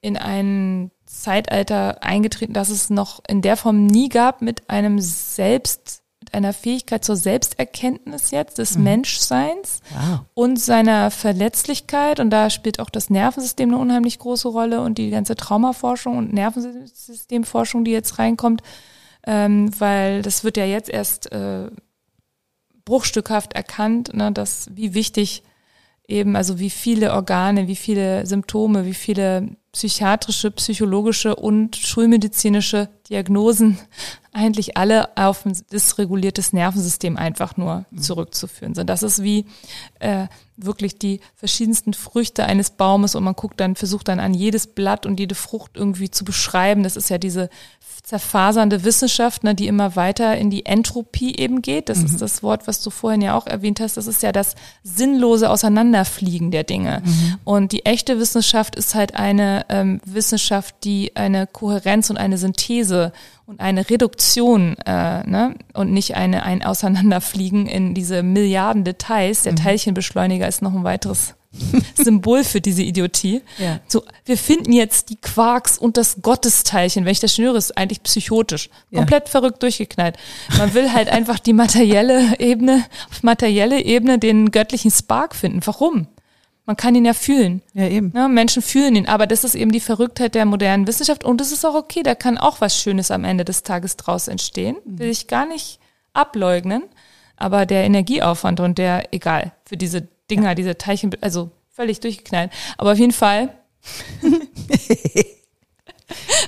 [0.00, 0.92] in ein
[1.24, 6.02] Zeitalter eingetreten, das es noch in der Form nie gab mit einem Selbst
[6.32, 8.84] einer Fähigkeit zur Selbsterkenntnis jetzt des mhm.
[8.84, 10.20] Menschseins wow.
[10.34, 12.20] und seiner Verletzlichkeit.
[12.20, 16.32] Und da spielt auch das Nervensystem eine unheimlich große Rolle und die ganze Traumaforschung und
[16.32, 18.62] Nervensystemforschung, die jetzt reinkommt,
[19.26, 21.70] ähm, weil das wird ja jetzt erst äh,
[22.84, 25.42] bruchstückhaft erkannt, ne, dass wie wichtig
[26.06, 33.78] eben, also wie viele Organe, wie viele Symptome, wie viele psychiatrische, psychologische und schulmedizinische Diagnosen
[34.32, 37.98] eigentlich alle auf ein dysreguliertes Nervensystem einfach nur mhm.
[37.98, 38.90] zurückzuführen sind.
[38.90, 39.46] Das ist wie
[40.00, 40.26] äh,
[40.56, 45.06] wirklich die verschiedensten Früchte eines Baumes und man guckt dann, versucht dann an jedes Blatt
[45.06, 46.82] und jede Frucht irgendwie zu beschreiben.
[46.82, 47.48] Das ist ja diese
[48.04, 51.88] zerfasernde Wissenschaft, ne, die immer weiter in die Entropie eben geht.
[51.88, 52.06] Das mhm.
[52.06, 53.96] ist das Wort, was du vorhin ja auch erwähnt hast.
[53.96, 57.02] Das ist ja das sinnlose Auseinanderfliegen der Dinge.
[57.02, 57.34] Mhm.
[57.44, 62.93] Und die echte Wissenschaft ist halt eine ähm, Wissenschaft, die eine Kohärenz und eine Synthese
[63.46, 65.54] und eine Reduktion äh, ne?
[65.74, 69.42] und nicht eine ein Auseinanderfliegen in diese Milliarden Details.
[69.42, 69.56] Der mhm.
[69.56, 71.34] Teilchenbeschleuniger ist noch ein weiteres
[71.94, 73.42] Symbol für diese Idiotie.
[73.58, 73.80] Ja.
[73.86, 77.04] So, wir finden jetzt die Quarks und das Gottesteilchen.
[77.04, 78.70] Wenn ich das schnüre, ist eigentlich psychotisch.
[78.92, 79.30] Komplett ja.
[79.30, 80.16] verrückt durchgeknallt.
[80.58, 85.60] Man will halt einfach die materielle Ebene, auf materielle Ebene den göttlichen Spark finden.
[85.64, 86.08] Warum?
[86.66, 87.62] Man kann ihn ja fühlen.
[87.74, 88.12] Ja, eben.
[88.14, 91.52] Ja, Menschen fühlen ihn, aber das ist eben die Verrücktheit der modernen Wissenschaft und es
[91.52, 94.76] ist auch okay, da kann auch was Schönes am Ende des Tages draus entstehen.
[94.84, 94.98] Mhm.
[94.98, 95.78] Will ich gar nicht
[96.14, 96.82] ableugnen,
[97.36, 100.54] aber der Energieaufwand und der, egal, für diese Dinger, ja.
[100.54, 102.50] diese Teilchen, also völlig durchgeknallt.
[102.78, 103.52] Aber auf jeden Fall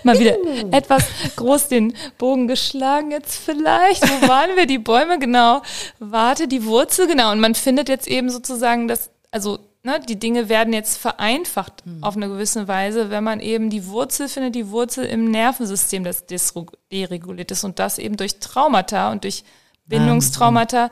[0.02, 0.36] mal wieder
[0.72, 1.04] etwas
[1.36, 4.02] groß den Bogen geschlagen jetzt vielleicht.
[4.02, 4.66] Wo waren wir?
[4.66, 5.60] Die Bäume, genau.
[5.98, 7.32] Warte, die Wurzel, genau.
[7.32, 12.03] Und man findet jetzt eben sozusagen das, also ne, die Dinge werden jetzt vereinfacht mhm.
[12.03, 16.24] auf eine gewisse Weise, wenn man eben die Wurzel findet, die Wurzel im Nervensystem, das
[16.26, 19.45] dereguliert ist und das eben durch Traumata und durch
[19.87, 20.91] Bindungstraumata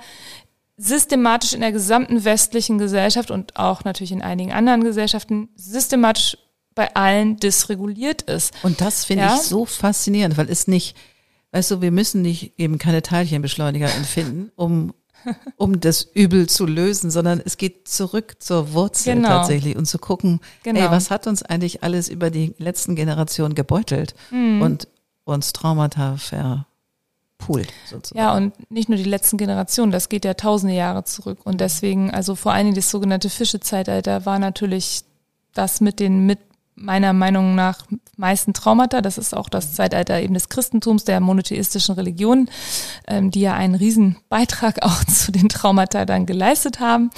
[0.77, 6.39] systematisch in der gesamten westlichen Gesellschaft und auch natürlich in einigen anderen Gesellschaften systematisch
[6.75, 8.53] bei allen dysreguliert ist.
[8.63, 9.35] Und das finde ja?
[9.35, 10.97] ich so faszinierend, weil es nicht,
[11.53, 14.95] weißt du, wir müssen nicht eben keine Teilchenbeschleuniger empfinden, um
[15.57, 19.29] um das Übel zu lösen, sondern es geht zurück zur Wurzel genau.
[19.29, 20.81] tatsächlich und zu gucken, genau.
[20.81, 24.63] ey, was hat uns eigentlich alles über die letzten Generationen gebeutelt mhm.
[24.63, 24.89] und
[25.25, 28.19] uns Traumata verpult sozusagen.
[28.19, 32.11] Ja, und nicht nur die letzten Generationen, das geht ja tausende Jahre zurück und deswegen,
[32.11, 35.05] also vor allem das sogenannte Fischezeitalter war natürlich
[35.55, 36.39] das mit den mit
[36.77, 37.85] meiner Meinung nach
[38.17, 39.01] meisten Traumata.
[39.01, 42.49] Das ist auch das Zeitalter eben des Christentums, der monotheistischen Religion,
[43.07, 47.11] ähm, die ja einen riesen Beitrag auch zu den Traumata dann geleistet haben.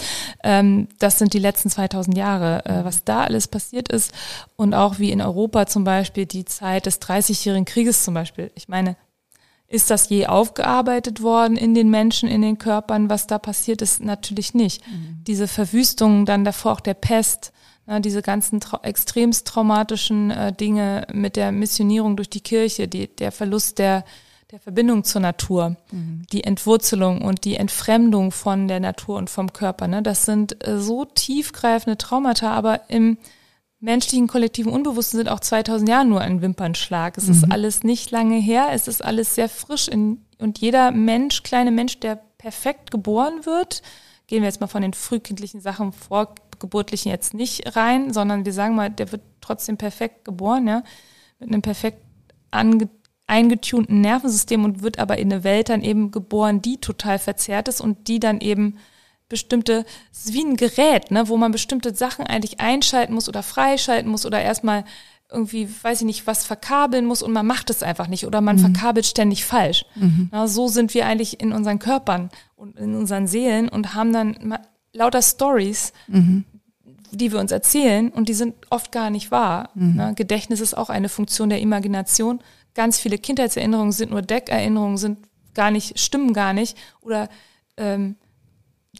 [0.42, 4.12] Ähm, das sind die letzten 2000 Jahre, äh, was da alles passiert ist
[4.56, 8.50] und auch wie in Europa zum Beispiel die Zeit des 30-jährigen Krieges zum Beispiel.
[8.54, 8.96] Ich meine,
[9.68, 14.00] ist das je aufgearbeitet worden in den Menschen, in den Körpern, was da passiert ist?
[14.00, 14.86] Natürlich nicht.
[14.86, 15.24] Mhm.
[15.26, 17.52] Diese Verwüstungen, dann davor auch der Pest,
[17.86, 23.06] na, diese ganzen trau extremst traumatischen äh, Dinge mit der Missionierung durch die Kirche, die,
[23.06, 24.04] der Verlust der,
[24.50, 26.22] der Verbindung zur Natur, mhm.
[26.32, 29.86] die Entwurzelung und die Entfremdung von der Natur und vom Körper.
[29.86, 30.02] Ne?
[30.02, 33.18] Das sind äh, so tiefgreifende Traumata, aber im
[33.78, 37.16] menschlichen kollektiven Unbewussten sind auch 2000 Jahre nur ein Wimpernschlag.
[37.16, 37.32] Es mhm.
[37.32, 41.70] ist alles nicht lange her, es ist alles sehr frisch in, und jeder Mensch, kleine
[41.70, 43.82] Mensch, der perfekt geboren wird,
[44.26, 48.52] gehen wir jetzt mal von den frühkindlichen Sachen vor, Geburtlichen jetzt nicht rein, sondern wir
[48.52, 50.82] sagen mal, der wird trotzdem perfekt geboren, ja,
[51.38, 52.02] mit einem perfekt
[52.50, 52.88] ange
[53.28, 57.80] eingetunten Nervensystem und wird aber in eine Welt dann eben geboren, die total verzerrt ist
[57.80, 58.78] und die dann eben
[59.28, 63.42] bestimmte, es ist wie ein Gerät, ne, wo man bestimmte Sachen eigentlich einschalten muss oder
[63.42, 64.84] freischalten muss oder erstmal
[65.30, 68.56] irgendwie, weiß ich nicht, was verkabeln muss und man macht es einfach nicht oder man
[68.56, 68.60] mhm.
[68.60, 69.84] verkabelt ständig falsch.
[69.96, 70.28] Mhm.
[70.30, 74.56] Na, so sind wir eigentlich in unseren Körpern und in unseren Seelen und haben dann
[74.96, 76.44] lauter Stories, mhm.
[77.10, 79.70] die wir uns erzählen und die sind oft gar nicht wahr.
[79.74, 79.94] Mhm.
[79.94, 80.14] Ne?
[80.16, 82.40] Gedächtnis ist auch eine Funktion der Imagination.
[82.74, 85.18] Ganz viele Kindheitserinnerungen sind nur Deckerinnerungen, sind
[85.54, 87.28] gar nicht, stimmen gar nicht oder
[87.76, 88.16] ähm,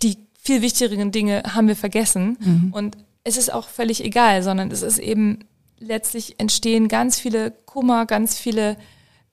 [0.03, 2.39] die viel wichtigeren Dinge haben wir vergessen.
[2.41, 2.73] Mhm.
[2.73, 5.41] Und es ist auch völlig egal, sondern es ist eben
[5.79, 8.77] letztlich entstehen ganz viele Kummer, ganz viele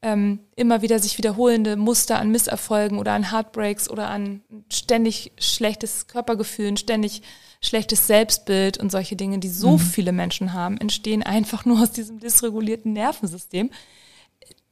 [0.03, 4.41] ähm, immer wieder sich wiederholende Muster an Misserfolgen oder an Heartbreaks oder an
[4.71, 7.23] ständig schlechtes Körpergefühl, ständig
[7.61, 9.79] schlechtes Selbstbild und solche Dinge, die so mhm.
[9.79, 13.71] viele Menschen haben, entstehen einfach nur aus diesem dysregulierten Nervensystem.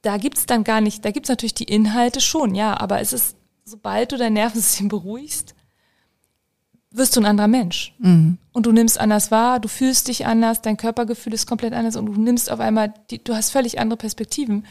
[0.02, 3.38] Da gibt's dann gar nicht, da gibt's natürlich die Inhalte schon, ja, aber es ist,
[3.64, 5.56] sobald du dein Nervensystem beruhigst,
[6.92, 7.96] wirst du ein anderer Mensch.
[8.00, 8.38] Mhm.
[8.52, 12.08] Und du nimmst anders wahr, du fühlst dich anders, dein Körpergefühl ist komplett anders und
[12.08, 14.66] du nimmst auf einmal, die, du hast völlig andere Perspektiven.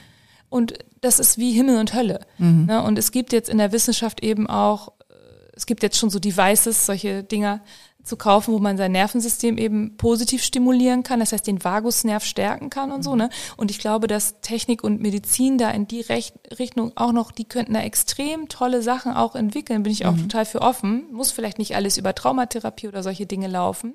[0.50, 2.20] Und das ist wie Himmel und Hölle.
[2.38, 2.66] Mhm.
[2.66, 2.82] Ne?
[2.82, 5.14] Und es gibt jetzt in der Wissenschaft eben auch, äh,
[5.54, 7.62] es gibt jetzt schon so Devices, solche Dinger
[8.02, 12.70] zu kaufen, wo man sein Nervensystem eben positiv stimulieren kann, das heißt den Vagusnerv stärken
[12.70, 13.14] kann und so.
[13.14, 13.30] Ne?
[13.56, 17.44] Und ich glaube, dass Technik und Medizin da in die Recht Richtung auch noch, die
[17.44, 20.22] könnten da extrem tolle Sachen auch entwickeln, bin ich auch mhm.
[20.22, 21.12] total für offen.
[21.12, 23.94] Muss vielleicht nicht alles über Traumatherapie oder solche Dinge laufen.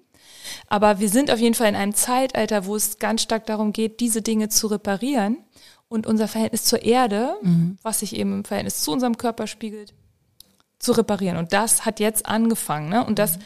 [0.68, 3.99] Aber wir sind auf jeden Fall in einem Zeitalter, wo es ganz stark darum geht,
[3.99, 5.38] diese Dinge zu reparieren
[5.88, 7.77] und unser Verhältnis zur Erde, mhm.
[7.81, 9.93] was sich eben im Verhältnis zu unserem Körper spiegelt,
[10.79, 11.38] zu reparieren.
[11.38, 12.89] Und das hat jetzt angefangen.
[12.89, 13.05] Ne?
[13.05, 13.39] Und das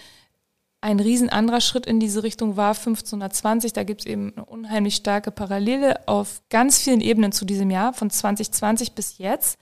[0.81, 3.73] ein riesen anderer Schritt in diese Richtung war 1520.
[3.73, 7.93] Da gibt es eben eine unheimlich starke Parallele auf ganz vielen Ebenen zu diesem Jahr,
[7.93, 9.59] von 2020 bis jetzt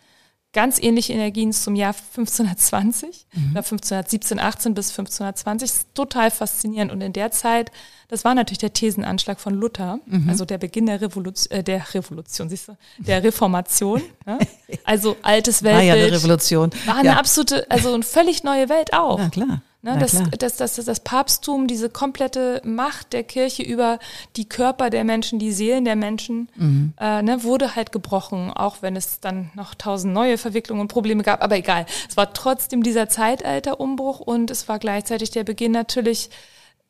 [0.58, 3.52] ganz ähnliche Energien zum Jahr 1520 mhm.
[3.52, 5.94] oder 1517, 18 bis 1520.
[5.94, 6.92] Total faszinierend.
[6.92, 7.72] Und in der Zeit,
[8.08, 10.28] das war natürlich der Thesenanschlag von Luther, mhm.
[10.28, 14.02] also der Beginn der Revolution, äh, der Revolution, siehst du, der Reformation.
[14.26, 14.40] ja?
[14.84, 15.90] Also altes Weltbild.
[15.92, 16.72] War ja eine Revolution.
[16.88, 17.18] War eine ja.
[17.18, 19.20] absolute, also eine völlig neue Welt auch.
[19.20, 19.62] Ja, klar.
[19.88, 24.00] Ne, das, das, das, das, das Papsttum, diese komplette Macht der Kirche über
[24.36, 26.94] die Körper der Menschen, die Seelen der Menschen, mhm.
[27.00, 31.24] äh, ne, wurde halt gebrochen, auch wenn es dann noch tausend neue Verwicklungen und Probleme
[31.24, 31.42] gab.
[31.42, 36.32] Aber egal, es war trotzdem dieser Zeitalterumbruch und es war gleichzeitig der Beginn natürlich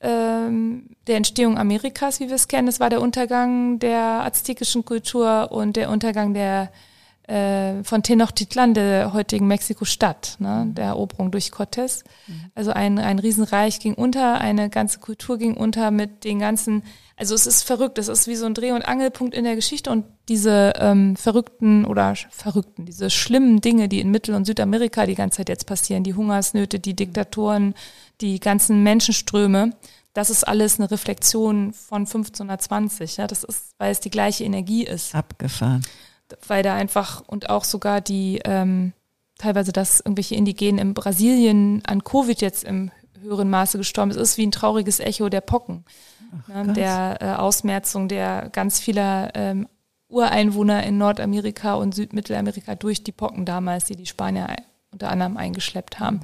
[0.01, 2.67] ähm, der Entstehung Amerikas, wie wir es kennen.
[2.67, 6.71] Es war der Untergang der aztekischen Kultur und der Untergang der
[7.27, 10.75] äh, von Tenochtitlan, der heutigen Mexiko-Stadt, ne, mhm.
[10.75, 12.03] der Eroberung durch Cortés.
[12.27, 12.51] Mhm.
[12.55, 16.83] Also ein, ein Riesenreich ging unter, eine ganze Kultur ging unter mit den ganzen,
[17.17, 19.91] also es ist verrückt, es ist wie so ein Dreh- und Angelpunkt in der Geschichte
[19.91, 25.15] und diese ähm, verrückten oder verrückten, diese schlimmen Dinge, die in Mittel- und Südamerika die
[25.15, 27.73] ganze Zeit jetzt passieren, die Hungersnöte, die Diktatoren,
[28.21, 29.71] die ganzen Menschenströme,
[30.13, 33.17] das ist alles eine Reflexion von 1520.
[33.17, 35.13] Ja, das ist, weil es die gleiche Energie ist.
[35.13, 35.83] Abgefahren
[36.47, 38.93] weil da einfach und auch sogar die ähm,
[39.37, 44.37] teilweise, dass irgendwelche Indigenen in Brasilien an Covid jetzt im höheren Maße gestorben ist, ist
[44.37, 45.85] wie ein trauriges Echo der Pocken,
[46.31, 49.67] Ach, ne, der äh, Ausmerzung der ganz vieler ähm,
[50.09, 54.47] Ureinwohner in Nordamerika und Südmittelamerika durch die Pocken damals, die die Spanier
[54.91, 56.21] unter anderem eingeschleppt haben.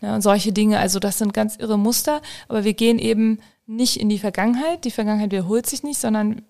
[0.00, 3.98] Ne, und solche Dinge, also das sind ganz irre Muster, aber wir gehen eben nicht
[3.98, 4.84] in die Vergangenheit.
[4.84, 6.42] Die Vergangenheit wiederholt sich nicht, sondern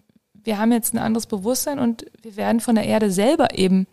[0.46, 3.86] wir haben jetzt ein anderes Bewusstsein und wir werden von der Erde selber eben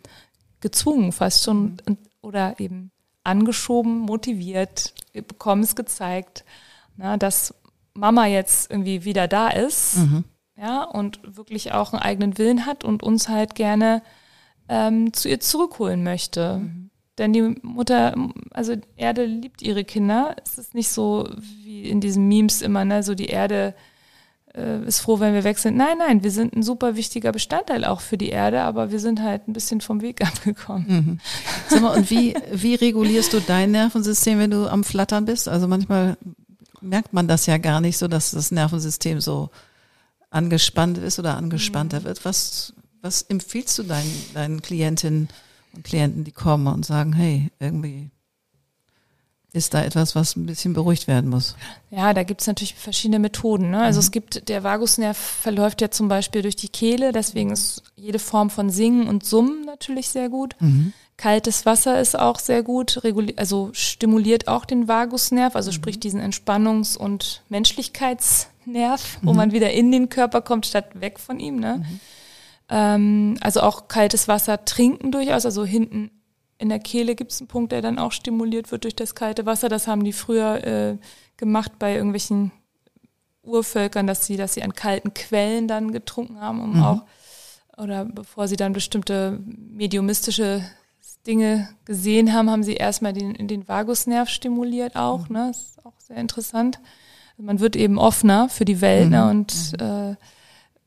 [0.60, 1.98] gezwungen, fast schon mhm.
[2.22, 2.90] oder eben
[3.24, 6.44] angeschoben, motiviert, wir bekommen es gezeigt,
[6.96, 7.54] na, dass
[7.94, 10.24] Mama jetzt irgendwie wieder da ist, mhm.
[10.56, 14.02] ja, und wirklich auch einen eigenen Willen hat und uns halt gerne
[14.68, 16.58] ähm, zu ihr zurückholen möchte.
[16.58, 16.90] Mhm.
[17.18, 18.14] Denn die Mutter,
[18.50, 20.34] also Erde liebt ihre Kinder.
[20.44, 23.74] Es ist nicht so wie in diesen Memes immer, ne, so die Erde
[24.56, 25.76] äh, ist froh, wenn wir weg sind.
[25.76, 29.20] Nein, nein, wir sind ein super wichtiger Bestandteil auch für die Erde, aber wir sind
[29.20, 30.86] halt ein bisschen vom Weg abgekommen.
[30.88, 31.20] Mhm.
[31.68, 35.48] Sag mal, und wie, wie regulierst du dein Nervensystem, wenn du am Flattern bist?
[35.48, 36.16] Also manchmal
[36.80, 39.50] merkt man das ja gar nicht so, dass das Nervensystem so
[40.30, 42.04] angespannt ist oder angespannter mhm.
[42.04, 42.24] wird.
[42.24, 45.28] Was, was empfiehlst du deinen, deinen Klientinnen
[45.74, 48.10] und Klienten, die kommen und sagen, hey, irgendwie
[49.54, 51.54] ist da etwas, was ein bisschen beruhigt werden muss?
[51.90, 53.70] Ja, da gibt es natürlich verschiedene Methoden.
[53.70, 53.80] Ne?
[53.80, 54.00] Also mhm.
[54.00, 58.50] es gibt, der Vagusnerv verläuft ja zum Beispiel durch die Kehle, deswegen ist jede Form
[58.50, 60.56] von Singen und Summen natürlich sehr gut.
[60.58, 60.92] Mhm.
[61.16, 63.00] Kaltes Wasser ist auch sehr gut,
[63.36, 65.74] also stimuliert auch den Vagusnerv, also mhm.
[65.74, 69.36] sprich diesen Entspannungs- und Menschlichkeitsnerv, wo mhm.
[69.36, 71.60] man wieder in den Körper kommt, statt weg von ihm.
[71.60, 71.76] Ne?
[71.78, 72.00] Mhm.
[72.70, 76.10] Ähm, also auch kaltes Wasser trinken durchaus, also hinten
[76.64, 79.44] in der Kehle gibt es einen Punkt, der dann auch stimuliert wird durch das kalte
[79.44, 79.68] Wasser.
[79.68, 80.96] Das haben die früher äh,
[81.36, 82.52] gemacht bei irgendwelchen
[83.42, 86.82] Urvölkern, dass sie, dass sie an kalten Quellen dann getrunken haben, um mhm.
[86.82, 87.02] auch,
[87.76, 90.64] oder bevor sie dann bestimmte mediumistische
[91.26, 95.28] Dinge gesehen haben, haben sie erstmal den, den Vagusnerv stimuliert auch.
[95.28, 95.36] Mhm.
[95.36, 95.46] Ne?
[95.48, 96.80] Das ist auch sehr interessant.
[97.32, 99.18] Also man wird eben offener für die Welt ne?
[99.18, 99.24] mhm.
[99.24, 99.30] ne?
[99.30, 100.12] und mhm.
[100.12, 100.16] äh,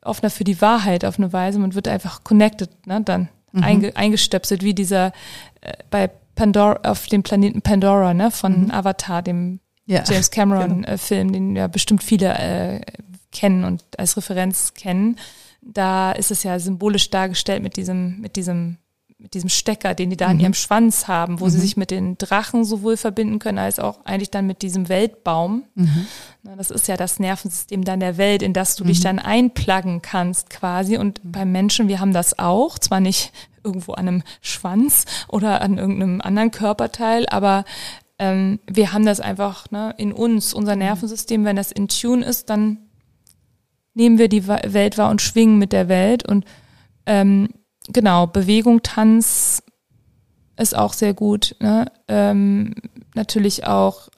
[0.01, 1.59] offener für die Wahrheit auf eine Weise.
[1.59, 2.99] Man wird einfach connected ne?
[3.01, 3.63] dann mhm.
[3.63, 5.11] einge, eingestöpselt, wie dieser
[5.61, 8.71] äh, bei Pandora, auf dem Planeten Pandora, ne, von mhm.
[8.71, 10.03] Avatar, dem ja.
[10.05, 10.87] James Cameron genau.
[10.87, 12.81] äh, Film, den ja bestimmt viele äh,
[13.31, 15.17] kennen und als Referenz kennen.
[15.61, 18.77] Da ist es ja symbolisch dargestellt mit diesem, mit diesem
[19.19, 20.33] mit diesem Stecker, den die da mhm.
[20.33, 21.49] in ihrem Schwanz haben, wo mhm.
[21.49, 25.63] sie sich mit den Drachen sowohl verbinden können, als auch eigentlich dann mit diesem Weltbaum.
[25.73, 26.05] Mhm.
[26.43, 29.03] Das ist ja das Nervensystem dann der Welt, in das du dich mhm.
[29.03, 30.97] dann einplaggen kannst quasi.
[30.97, 31.31] Und mhm.
[31.31, 33.31] beim Menschen, wir haben das auch, zwar nicht
[33.63, 37.65] irgendwo an einem Schwanz oder an irgendeinem anderen Körperteil, aber
[38.19, 40.83] ähm, wir haben das einfach ne, in uns, unser mhm.
[40.83, 42.77] Nervensystem, wenn das in Tune ist, dann
[43.95, 46.45] nehmen wir die Welt wahr und schwingen mit der Welt und
[47.07, 47.49] ähm,
[47.87, 49.63] genau, Bewegung, Tanz
[50.57, 51.55] ist auch sehr gut.
[51.59, 51.91] Ne?
[52.07, 52.75] Ähm,
[53.13, 54.09] natürlich auch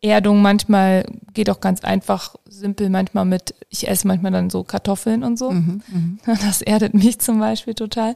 [0.00, 5.24] Erdung manchmal geht auch ganz einfach, simpel manchmal mit, ich esse manchmal dann so Kartoffeln
[5.24, 5.50] und so.
[5.50, 5.82] Mhm,
[6.26, 6.34] mh.
[6.44, 8.14] Das erdet mich zum Beispiel total.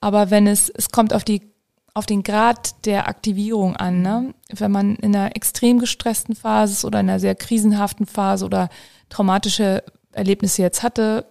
[0.00, 1.52] Aber wenn es, es kommt auf die
[1.94, 4.02] auf den Grad der Aktivierung an.
[4.02, 4.34] Ne?
[4.48, 8.70] Wenn man in einer extrem gestressten Phase ist oder in einer sehr krisenhaften Phase oder
[9.10, 11.26] traumatische Erlebnisse jetzt hatte,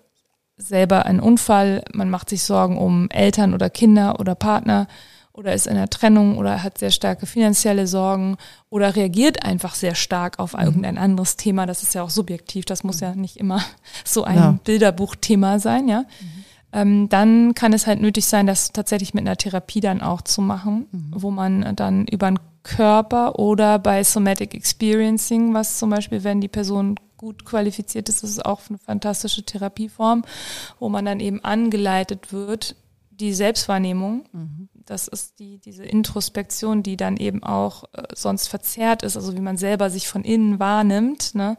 [0.62, 4.88] selber einen Unfall, man macht sich Sorgen um Eltern oder Kinder oder Partner
[5.34, 8.38] oder ist in einer Trennung oder hat sehr starke finanzielle Sorgen
[8.70, 10.64] oder reagiert einfach sehr stark auf mhm.
[10.64, 11.66] irgendein anderes Thema.
[11.66, 13.62] Das ist ja auch subjektiv, das muss ja nicht immer
[14.06, 14.60] so ein ja.
[14.64, 16.02] Bilderbuchthema sein, ja.
[16.02, 16.46] Mhm.
[16.74, 20.42] Ähm, dann kann es halt nötig sein, das tatsächlich mit einer Therapie dann auch zu
[20.42, 21.12] machen, mhm.
[21.14, 26.48] wo man dann über den Körper oder bei Somatic Experiencing, was zum Beispiel, wenn die
[26.48, 30.26] Person gut qualifiziert ist, das ist auch eine fantastische Therapieform,
[30.80, 32.76] wo man dann eben angeleitet wird,
[33.12, 34.26] die Selbstwahrnehmung.
[34.34, 34.70] Mhm.
[34.74, 39.42] Das ist die, diese Introspektion, die dann eben auch äh, sonst verzerrt ist, also wie
[39.42, 41.58] man selber sich von innen wahrnimmt, ne?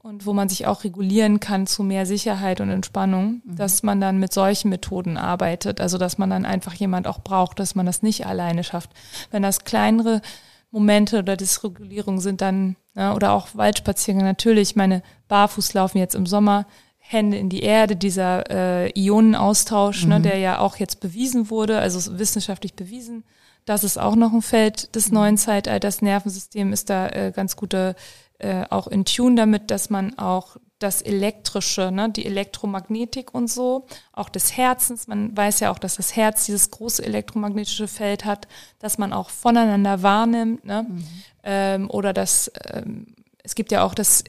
[0.00, 3.56] Und wo man sich auch regulieren kann zu mehr Sicherheit und Entspannung, mhm.
[3.56, 5.80] dass man dann mit solchen Methoden arbeitet.
[5.80, 8.90] Also dass man dann einfach jemand auch braucht, dass man das nicht alleine schafft.
[9.30, 10.22] Wenn das kleinere
[10.70, 16.66] Momente oder Dysregulierung sind dann, ja, oder auch Waldspaziergänge, natürlich, meine Barfußlaufen jetzt im Sommer,
[16.98, 20.22] Hände in die Erde, dieser äh, Ionenaustausch, ne, mhm.
[20.22, 23.24] ne, der ja auch jetzt bewiesen wurde, also wissenschaftlich bewiesen.
[23.64, 25.14] Das ist auch noch ein Feld des mhm.
[25.14, 26.02] neuen Zeitalters.
[26.02, 27.96] Nervensystem ist da äh, ganz gute
[28.38, 33.86] äh, auch in Tune damit, dass man auch das Elektrische, ne, die Elektromagnetik und so,
[34.12, 35.08] auch des Herzens.
[35.08, 38.46] Man weiß ja auch, dass das Herz dieses große elektromagnetische Feld hat,
[38.78, 40.64] dass man auch voneinander wahrnimmt.
[40.64, 40.86] Ne?
[40.88, 41.04] Mhm.
[41.42, 43.06] Ähm, oder dass ähm,
[43.42, 44.22] es gibt ja auch das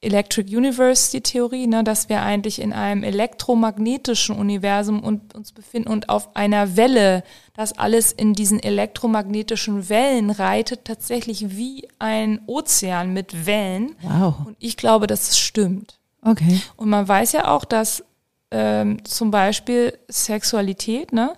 [0.00, 5.88] Electric Universe, die Theorie, ne, dass wir eigentlich in einem elektromagnetischen Universum und, uns befinden
[5.88, 7.24] und auf einer Welle,
[7.54, 13.96] dass alles in diesen elektromagnetischen Wellen reitet, tatsächlich wie ein Ozean mit Wellen.
[14.02, 14.46] Wow.
[14.46, 15.98] Und ich glaube, dass es stimmt.
[16.22, 16.60] Okay.
[16.76, 18.04] Und man weiß ja auch, dass
[18.52, 21.34] ähm, zum Beispiel Sexualität, ne,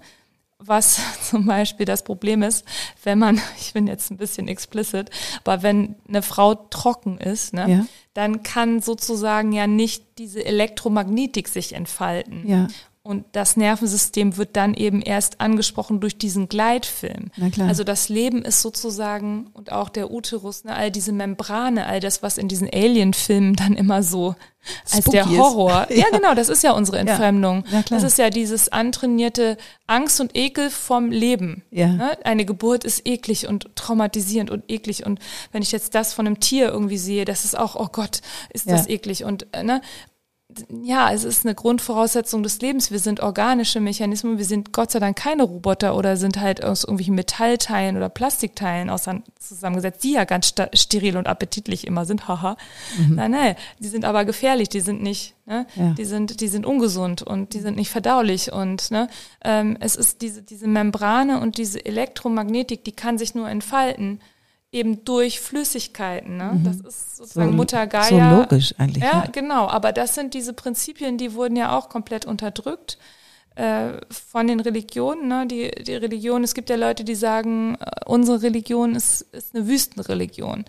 [0.61, 2.65] was zum Beispiel das Problem ist,
[3.03, 5.11] wenn man, ich bin jetzt ein bisschen explicit,
[5.45, 7.87] aber wenn eine Frau trocken ist, ne, ja.
[8.15, 12.49] dann kann sozusagen ja nicht diese Elektromagnetik sich entfalten.
[12.49, 12.69] Ja.
[13.03, 17.31] Und das Nervensystem wird dann eben erst angesprochen durch diesen Gleitfilm.
[17.67, 22.23] Also das Leben ist sozusagen und auch der Uterus, ne, all diese Membrane, all das,
[22.23, 24.35] was in diesen Alien-Filmen dann immer so
[24.85, 25.87] als Spooky der Horror.
[25.91, 25.97] ja.
[25.97, 26.05] ja.
[26.13, 27.65] genau, das ist ja unsere Entfremdung.
[27.71, 27.83] Ja.
[27.89, 31.63] das ist ja dieses antrainierte Angst und Ekel vom Leben.
[31.71, 31.89] Ja.
[31.89, 32.19] Ne?
[32.25, 35.07] Eine Geburt ist eklig und traumatisierend und eklig.
[35.07, 35.21] Und
[35.53, 38.21] wenn ich jetzt das von einem Tier irgendwie sehe, das ist auch, oh Gott,
[38.51, 39.25] ist das eklig.
[39.25, 39.81] Und äh, ne?
[40.83, 42.91] Ja, es ist eine Grundvoraussetzung des Lebens.
[42.91, 44.39] Wir sind organische Mechanismen.
[44.39, 48.91] Wir sind Gott sei Dank keine Roboter oder sind halt aus irgendwelchen Metallteilen oder Plastikteilen
[49.39, 52.29] zusammengesetzt, die ja ganz steril und appetitlich immer sind.
[52.29, 52.57] Haha.
[52.99, 53.15] Mhm.
[53.15, 53.57] Nein, nein.
[53.79, 54.69] Die sind aber gefährlich.
[54.69, 55.67] Die sind nicht, ne?
[55.77, 55.93] Ja.
[55.93, 58.53] die sind, die sind ungesund und die sind nicht verdaulich.
[58.53, 59.09] Und ne?
[59.45, 64.21] ähm, es ist diese, diese Membrane und diese Elektromagnetik, die kann sich nur entfalten
[64.73, 66.37] eben durch Flüssigkeiten.
[66.37, 66.53] Ne?
[66.55, 66.65] Mhm.
[66.65, 68.31] Das ist sozusagen so, Mutter Gaia.
[68.31, 69.03] So logisch eigentlich.
[69.03, 69.69] Ja, ja, genau.
[69.69, 72.99] Aber das sind diese Prinzipien, die wurden ja auch komplett unterdrückt
[73.57, 75.29] äh, von den Religionen.
[75.29, 75.47] Ne?
[75.47, 79.67] Die, die Religion, es gibt ja Leute, die sagen, äh, unsere Religion ist, ist eine
[79.67, 80.65] Wüstenreligion.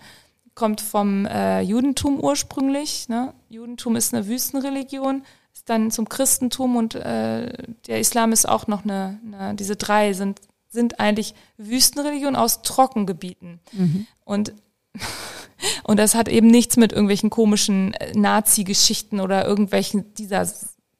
[0.54, 3.08] Kommt vom äh, Judentum ursprünglich.
[3.08, 3.32] Ne?
[3.48, 5.22] Judentum ist eine Wüstenreligion,
[5.54, 7.52] ist dann zum Christentum und äh,
[7.86, 10.40] der Islam ist auch noch eine, eine diese drei sind
[10.72, 13.60] sind eigentlich Wüstenreligionen aus Trockengebieten.
[13.72, 14.06] Mhm.
[14.24, 14.54] Und,
[15.84, 20.48] und das hat eben nichts mit irgendwelchen komischen äh, Nazi-Geschichten oder irgendwelchen dieser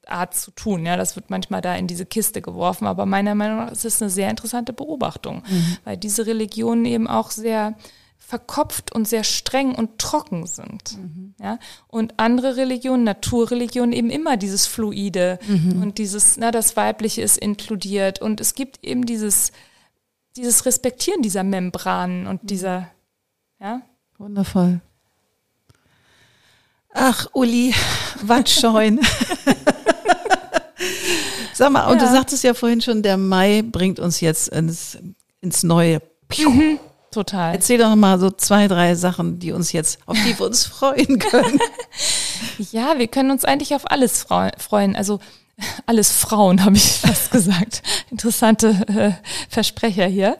[0.06, 0.84] Art zu tun.
[0.84, 4.02] Ja, das wird manchmal da in diese Kiste geworfen, aber meiner Meinung nach ist es
[4.02, 5.76] eine sehr interessante Beobachtung, mhm.
[5.84, 7.76] weil diese Religionen eben auch sehr
[8.32, 10.96] verkopft und sehr streng und trocken sind.
[10.96, 11.34] Mhm.
[11.38, 11.58] Ja?
[11.86, 15.82] Und andere Religionen, Naturreligionen eben immer dieses Fluide mhm.
[15.82, 19.52] und dieses, na, das Weibliche ist inkludiert und es gibt eben dieses,
[20.34, 22.88] dieses Respektieren dieser Membranen und dieser,
[23.60, 23.82] ja.
[24.16, 24.80] Wundervoll.
[26.94, 27.74] Ach, Uli,
[28.22, 28.98] Watscheun.
[31.52, 34.96] Sag mal, und du sagtest ja vorhin schon, der Mai bringt uns jetzt ins,
[35.42, 36.00] ins Neue.
[36.38, 36.78] Mhm.
[37.12, 37.54] Total.
[37.54, 41.18] Erzähl doch mal so zwei, drei Sachen, die uns jetzt, auf die wir uns freuen
[41.18, 41.60] können.
[42.72, 44.26] ja, wir können uns eigentlich auf alles
[44.58, 44.96] freuen.
[44.96, 45.20] Also
[45.84, 47.82] alles Frauen, habe ich fast gesagt.
[48.10, 49.12] Interessante äh,
[49.48, 50.38] Versprecher hier.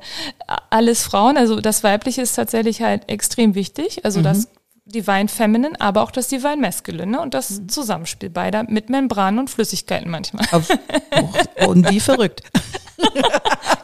[0.70, 4.04] Alles Frauen, also das Weibliche ist tatsächlich halt extrem wichtig.
[4.04, 4.24] Also mhm.
[4.24, 4.48] das
[4.86, 7.20] Divine Feminine, aber auch das Divine Masculine ne?
[7.20, 7.68] und das mhm.
[7.68, 10.46] Zusammenspiel beider mit Membranen und Flüssigkeiten manchmal.
[10.52, 10.68] Auf,
[11.60, 12.42] oh, und wie verrückt.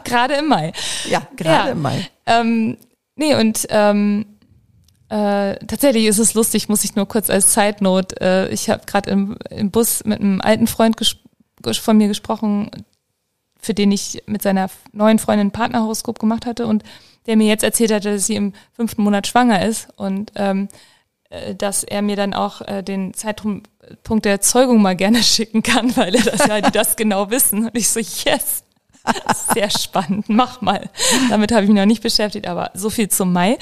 [0.05, 0.73] gerade im Mai.
[1.09, 1.73] Ja, gerade ja.
[1.73, 2.09] im Mai.
[2.29, 2.77] Ähm,
[3.17, 4.27] nee, und ähm,
[5.09, 8.21] äh, tatsächlich ist es lustig, muss ich nur kurz als Zeitnot.
[8.21, 10.97] Äh, ich habe gerade im, im Bus mit einem alten Freund
[11.65, 12.71] von mir gesprochen,
[13.61, 16.85] für den ich mit seiner neuen Freundin ein Partnerhoroskop gemacht hatte und
[17.27, 19.89] der mir jetzt erzählt hatte, dass sie im fünften Monat schwanger ist.
[19.97, 20.69] Und ähm,
[21.31, 23.69] äh, dass er mir dann auch äh, den Zeitpunkt
[24.25, 27.67] der Zeugung mal gerne schicken kann, weil er das ja, die das genau wissen.
[27.67, 28.65] Und ich so, yes.
[29.55, 30.91] Sehr spannend, mach mal.
[31.31, 33.59] Damit habe ich mich noch nicht beschäftigt, aber so viel zum Mai.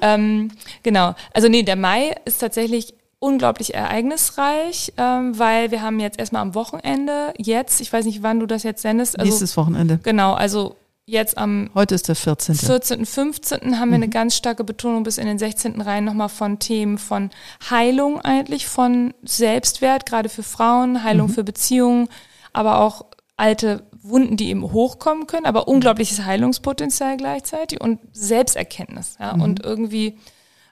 [0.00, 0.50] Ähm,
[0.82, 1.14] genau.
[1.32, 6.54] Also nee, der Mai ist tatsächlich unglaublich ereignisreich, ähm, weil wir haben jetzt erstmal am
[6.56, 9.18] Wochenende, jetzt, ich weiß nicht, wann du das jetzt sendest.
[9.18, 10.00] Also, Nächstes Wochenende.
[10.02, 10.74] Genau, also
[11.06, 12.56] jetzt am Heute ist der 14.
[12.56, 13.06] 14.
[13.06, 13.78] 15.
[13.78, 14.10] haben wir eine mhm.
[14.10, 15.80] ganz starke Betonung bis in den 16.
[15.80, 17.30] rein nochmal von Themen von
[17.70, 21.34] Heilung eigentlich, von Selbstwert, gerade für Frauen, Heilung mhm.
[21.34, 22.08] für Beziehungen,
[22.52, 23.04] aber auch
[23.36, 29.16] alte Wunden, die eben hochkommen können, aber unglaubliches Heilungspotenzial gleichzeitig und Selbsterkenntnis.
[29.18, 29.42] Ja, mhm.
[29.42, 30.18] und irgendwie,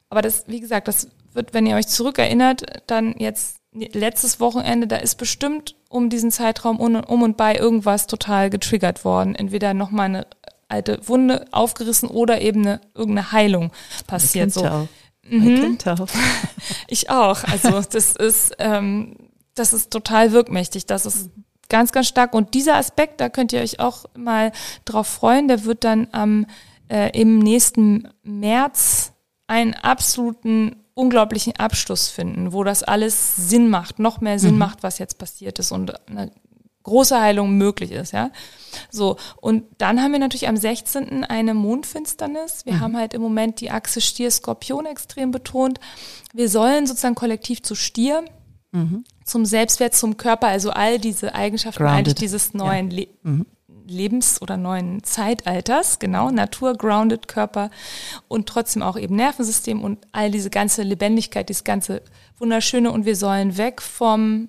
[0.08, 4.96] aber das, wie gesagt, das wird, wenn ihr euch zurückerinnert, dann jetzt letztes Wochenende, da
[4.96, 9.34] ist bestimmt um diesen Zeitraum um, um und bei irgendwas total getriggert worden.
[9.34, 10.26] Entweder nochmal eine
[10.68, 13.72] alte Wunde aufgerissen oder eben eine, irgendeine Heilung
[14.06, 14.52] passiert.
[14.52, 14.66] So.
[14.66, 14.88] Auch.
[15.28, 15.78] Mhm.
[16.88, 17.44] ich auch.
[17.44, 19.16] Also das ist, ähm,
[19.54, 20.86] das ist total wirkmächtig.
[20.86, 21.30] Das ist
[21.70, 22.34] ganz, ganz stark.
[22.34, 24.52] Und dieser Aspekt, da könnt ihr euch auch mal
[24.84, 25.48] drauf freuen.
[25.48, 26.46] Der wird dann am
[26.88, 29.12] äh, im nächsten März
[29.46, 34.58] einen absoluten unglaublichen Abschluss finden, wo das alles Sinn macht, noch mehr Sinn mhm.
[34.58, 36.30] macht, was jetzt passiert ist und eine
[36.82, 38.30] große Heilung möglich ist, ja.
[38.90, 39.16] So.
[39.36, 41.24] Und dann haben wir natürlich am 16.
[41.24, 42.64] eine Mondfinsternis.
[42.64, 42.80] Wir mhm.
[42.80, 45.80] haben halt im Moment die Achse Stier-Skorpion extrem betont.
[46.32, 48.24] Wir sollen sozusagen kollektiv zu Stier,
[48.72, 49.04] mhm.
[49.30, 51.98] Zum Selbstwert, zum Körper, also all diese Eigenschaften Grounded.
[51.98, 53.06] eigentlich dieses neuen ja.
[53.22, 53.46] mhm.
[53.86, 57.70] Lebens- oder neuen Zeitalters, genau, Natur, Grounded Körper
[58.28, 62.02] und trotzdem auch eben Nervensystem und all diese ganze Lebendigkeit, dieses ganze
[62.38, 64.48] Wunderschöne und wir sollen weg vom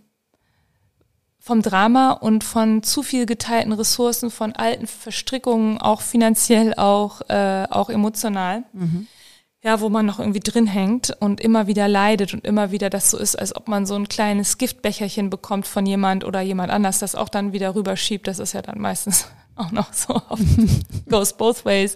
[1.43, 7.65] vom Drama und von zu viel geteilten Ressourcen, von alten Verstrickungen, auch finanziell, auch, äh,
[7.67, 8.63] auch emotional.
[8.73, 9.07] Mhm
[9.63, 13.11] ja, wo man noch irgendwie drin hängt und immer wieder leidet und immer wieder das
[13.11, 16.97] so ist, als ob man so ein kleines Giftbecherchen bekommt von jemand oder jemand anders,
[16.97, 18.27] das auch dann wieder rüberschiebt.
[18.27, 20.19] Das ist ja dann meistens auch noch so
[21.09, 21.95] goes both ways.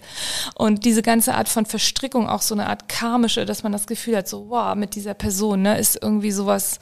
[0.53, 4.18] Und diese ganze Art von Verstrickung, auch so eine Art karmische, dass man das Gefühl
[4.18, 6.80] hat, so, wow, mit dieser Person, ne, ist irgendwie sowas,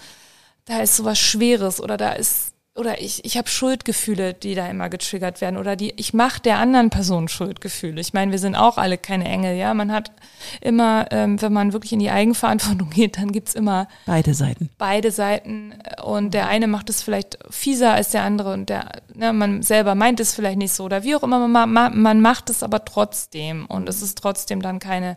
[0.66, 4.90] da ist sowas Schweres oder da ist oder ich, ich habe Schuldgefühle, die da immer
[4.90, 8.02] getriggert werden oder die ich mache der anderen Person Schuldgefühle.
[8.02, 9.76] Ich meine, wir sind auch alle keine Engel, ja.
[9.76, 10.12] Man hat
[10.60, 14.72] immer, ähm, wenn man wirklich in die Eigenverantwortung geht, dann gibt's immer beide Seiten.
[14.80, 19.34] Beide Seiten und der eine macht es vielleicht fieser als der andere und der, ne,
[19.34, 22.64] man selber meint es vielleicht nicht so oder wie auch immer, man, man macht es
[22.64, 25.16] aber trotzdem und es ist trotzdem dann keine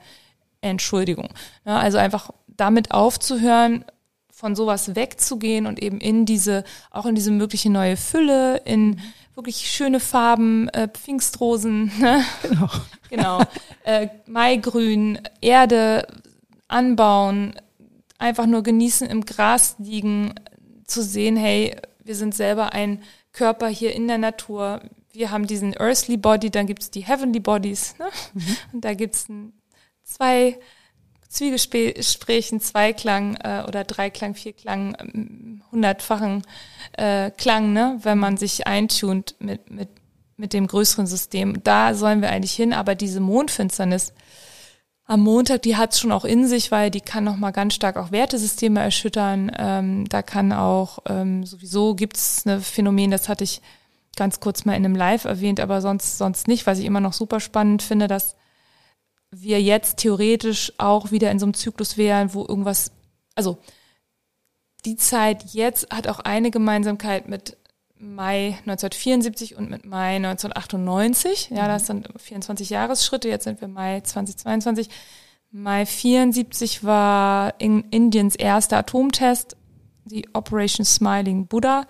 [0.60, 1.30] Entschuldigung.
[1.64, 3.84] Ja, also einfach damit aufzuhören,
[4.36, 9.00] von sowas wegzugehen und eben in diese, auch in diese mögliche neue Fülle, in
[9.34, 12.22] wirklich schöne Farben, äh, Pfingstrosen, ne?
[12.42, 12.68] genau,
[13.08, 13.42] genau
[13.84, 16.06] äh, Maigrün, Erde
[16.68, 17.54] anbauen,
[18.18, 20.34] einfach nur genießen, im Gras liegen,
[20.86, 21.74] zu sehen, hey,
[22.04, 24.82] wir sind selber ein Körper hier in der Natur.
[25.12, 27.94] Wir haben diesen Earthly Body, dann gibt's die Heavenly Bodies.
[27.98, 28.08] Ne?
[28.34, 28.56] Mhm.
[28.74, 29.54] Und da gibt's ein,
[30.04, 30.58] zwei
[31.28, 36.42] Zwiegesprächen, Zweiklang äh, oder Dreiklang, Vierklang, ähm, hundertfachen
[36.96, 39.88] äh, Klang, ne, wenn man sich eintunt mit, mit,
[40.36, 41.62] mit dem größeren System.
[41.62, 44.12] Da sollen wir eigentlich hin, aber diese Mondfinsternis
[45.08, 47.96] am Montag, die hat es schon auch in sich, weil die kann nochmal ganz stark
[47.96, 49.52] auch Wertesysteme erschüttern.
[49.56, 53.62] Ähm, da kann auch, ähm, sowieso gibt's ein Phänomen, das hatte ich
[54.16, 57.12] ganz kurz mal in einem Live erwähnt, aber sonst, sonst nicht, was ich immer noch
[57.12, 58.34] super spannend finde, dass
[59.30, 62.92] wir jetzt theoretisch auch wieder in so einem Zyklus wären, wo irgendwas,
[63.34, 63.58] also
[64.84, 67.56] die Zeit jetzt hat auch eine Gemeinsamkeit mit
[67.98, 71.50] Mai 1974 und mit Mai 1998.
[71.50, 73.28] Ja, das sind 24 Jahresschritte.
[73.28, 74.88] Jetzt sind wir Mai 2022.
[75.50, 79.56] Mai 74 war in Indiens erster Atomtest,
[80.04, 81.86] die Operation Smiling Buddha,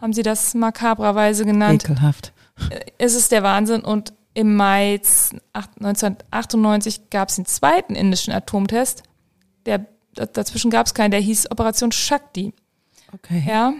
[0.00, 1.84] haben sie das makabrerweise genannt.
[1.84, 2.32] Ekelhaft.
[2.70, 5.00] Äh, es ist der Wahnsinn und im Mai
[5.52, 9.02] 1998 gab es den zweiten indischen Atomtest.
[9.66, 12.52] Der, dazwischen gab es keinen, der hieß Operation Shakti.
[13.12, 13.44] Okay.
[13.46, 13.72] Ja,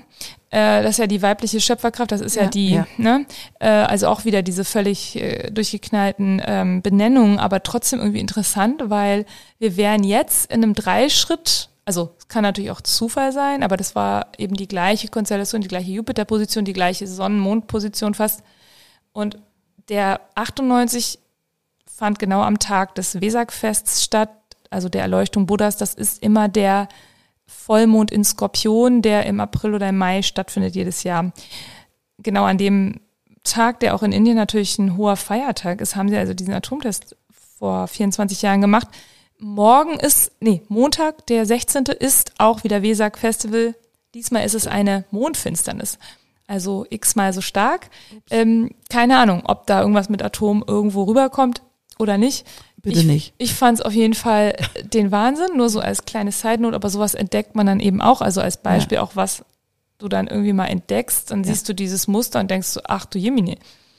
[0.51, 2.87] äh, das ist ja die weibliche Schöpferkraft, das ist ja, ja die, ja.
[2.97, 3.27] ne?
[3.61, 9.27] Äh, also auch wieder diese völlig äh, durchgeknallten ähm, Benennungen, aber trotzdem irgendwie interessant, weil
[9.61, 13.95] wir wären jetzt in einem Dreischritt, also es kann natürlich auch Zufall sein, aber das
[13.95, 18.43] war eben die gleiche Konstellation, die gleiche Jupiter-Position, die gleiche Sonnen-Mond-Position fast.
[19.13, 19.39] Und
[19.91, 21.19] der 98
[21.85, 24.31] fand genau am Tag des Vesak-Fests statt,
[24.71, 25.77] also der Erleuchtung Buddhas.
[25.77, 26.89] Das ist immer der
[27.47, 31.33] Vollmond in Skorpion, der im April oder im Mai stattfindet jedes Jahr.
[32.19, 33.01] Genau an dem
[33.43, 37.17] Tag, der auch in Indien natürlich ein hoher Feiertag ist, haben sie also diesen Atomtest
[37.59, 38.89] vor 24 Jahren gemacht.
[39.39, 41.85] morgen ist, nee, Montag, der 16.
[41.87, 43.75] ist auch wieder Wesak Festival.
[44.15, 45.99] Diesmal ist es eine Mondfinsternis.
[46.51, 47.91] Also x-mal so stark.
[48.29, 51.63] Ähm, keine Ahnung, ob da irgendwas mit Atom irgendwo rüberkommt
[51.97, 52.45] oder nicht.
[52.83, 53.35] Bitte ich, nicht.
[53.39, 57.15] Ich fand es auf jeden Fall den Wahnsinn, nur so als kleine Side-Note, aber sowas
[57.15, 59.03] entdeckt man dann eben auch, also als Beispiel ja.
[59.03, 59.45] auch, was
[59.99, 61.53] du dann irgendwie mal entdeckst, dann ja.
[61.53, 63.57] siehst du dieses Muster und denkst so, ach du Jemini.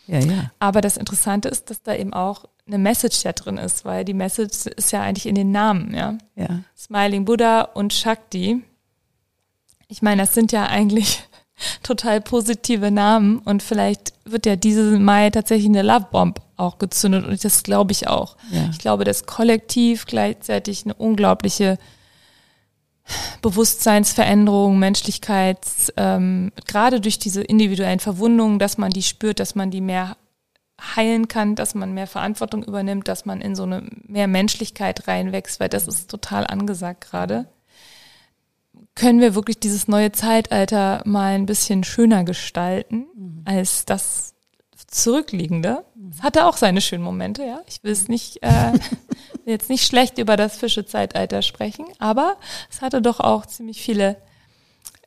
[0.07, 0.51] Ja, ja.
[0.59, 4.13] Aber das Interessante ist, dass da eben auch eine Message ja drin ist, weil die
[4.13, 6.17] Message ist ja eigentlich in den Namen, ja.
[6.35, 6.59] ja.
[6.77, 8.61] Smiling Buddha und Shakti.
[9.87, 11.23] Ich meine, das sind ja eigentlich
[11.83, 17.25] total positive Namen und vielleicht wird ja diesen Mai tatsächlich eine Love Bomb auch gezündet
[17.25, 18.37] und das glaube ich auch.
[18.51, 18.67] Ja.
[18.71, 21.77] Ich glaube, dass kollektiv gleichzeitig eine unglaubliche
[23.41, 29.81] Bewusstseinsveränderung, Menschlichkeits, ähm, gerade durch diese individuellen Verwundungen, dass man die spürt, dass man die
[29.81, 30.15] mehr
[30.95, 35.59] heilen kann, dass man mehr Verantwortung übernimmt, dass man in so eine mehr Menschlichkeit reinwächst,
[35.59, 37.47] weil das ist total angesagt gerade.
[38.95, 43.41] Können wir wirklich dieses neue Zeitalter mal ein bisschen schöner gestalten mhm.
[43.45, 44.33] als das
[44.87, 45.85] zurückliegende?
[46.11, 47.61] Es hatte auch seine schönen Momente, ja.
[47.67, 48.73] Ich will es nicht, äh,
[49.45, 52.35] jetzt nicht schlecht über das Fischezeitalter sprechen, aber
[52.69, 54.17] es hatte doch auch ziemlich viele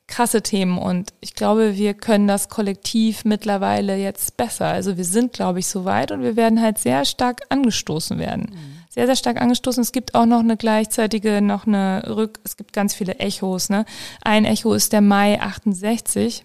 [0.07, 4.67] krasse Themen und ich glaube, wir können das kollektiv mittlerweile jetzt besser.
[4.67, 8.51] Also wir sind, glaube ich, so weit und wir werden halt sehr stark angestoßen werden.
[8.51, 8.74] Mhm.
[8.95, 9.83] Sehr, sehr stark angestoßen.
[9.83, 13.87] Es gibt auch noch eine gleichzeitige, noch eine Rück, es gibt ganz viele Echos, ne?
[14.23, 16.45] Ein Echo ist der Mai 68.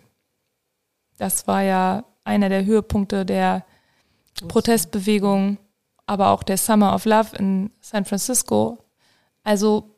[1.20, 3.66] Das war ja einer der Höhepunkte der
[4.48, 5.60] Protestbewegung,
[6.08, 8.80] aber auch der Summer of Love in San Francisco.
[9.44, 9.96] Also,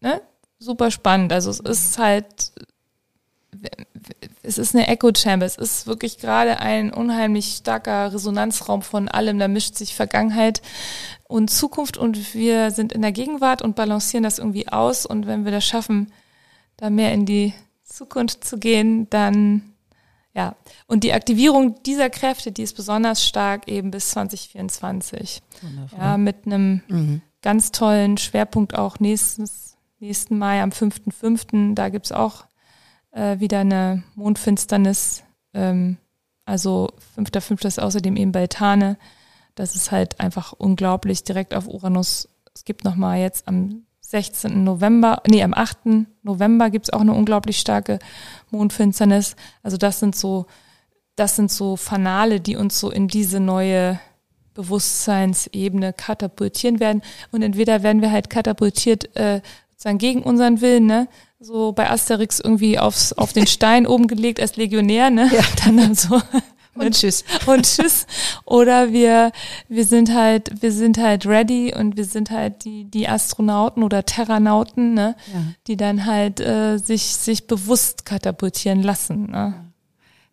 [0.00, 0.22] ne?
[0.58, 1.32] Super spannend.
[1.32, 2.52] Also es ist halt
[4.42, 5.46] es ist eine Echo Chamber.
[5.46, 9.38] Es ist wirklich gerade ein unheimlich starker Resonanzraum von allem.
[9.38, 10.62] Da mischt sich Vergangenheit
[11.32, 15.06] und Zukunft und wir sind in der Gegenwart und balancieren das irgendwie aus.
[15.06, 16.12] Und wenn wir das schaffen,
[16.76, 17.54] da mehr in die
[17.84, 19.72] Zukunft zu gehen, dann
[20.34, 20.56] ja.
[20.86, 25.42] Und die Aktivierung dieser Kräfte, die ist besonders stark eben bis 2024.
[25.60, 25.98] Wundervoll.
[25.98, 27.22] Ja, mit einem mhm.
[27.42, 31.74] ganz tollen Schwerpunkt auch nächstes, nächsten Mai am 5.5.
[31.74, 32.44] Da gibt's auch
[33.10, 35.22] äh, wieder eine Mondfinsternis.
[35.52, 35.98] Ähm,
[36.46, 37.66] also 5.5.
[37.66, 38.96] ist außerdem eben Beltane.
[39.54, 42.28] Das ist halt einfach unglaublich direkt auf Uranus.
[42.54, 44.62] Es gibt nochmal jetzt am 16.
[44.62, 45.78] November, nee, am 8.
[46.22, 47.98] November gibt's auch eine unglaublich starke
[48.50, 49.36] Mondfinsternis.
[49.62, 50.46] Also das sind so,
[51.16, 53.98] das sind so Fanale, die uns so in diese neue
[54.54, 57.02] Bewusstseinsebene katapultieren werden.
[57.30, 59.40] Und entweder werden wir halt katapultiert äh,
[59.70, 61.08] sozusagen gegen unseren Willen, ne?
[61.42, 65.30] so bei Asterix irgendwie aufs, auf den Stein oben gelegt als Legionär, ne?
[65.32, 65.42] Ja.
[65.64, 66.20] Dann, dann so.
[66.74, 67.24] Und tschüss.
[67.46, 68.06] Und tschüss.
[68.44, 69.32] Oder wir,
[69.68, 74.04] wir sind halt, wir sind halt ready und wir sind halt die, die Astronauten oder
[74.04, 75.14] Terranauten, ne?
[75.32, 75.40] Ja.
[75.66, 79.30] Die dann halt äh, sich, sich bewusst katapultieren lassen.
[79.30, 79.54] Ne?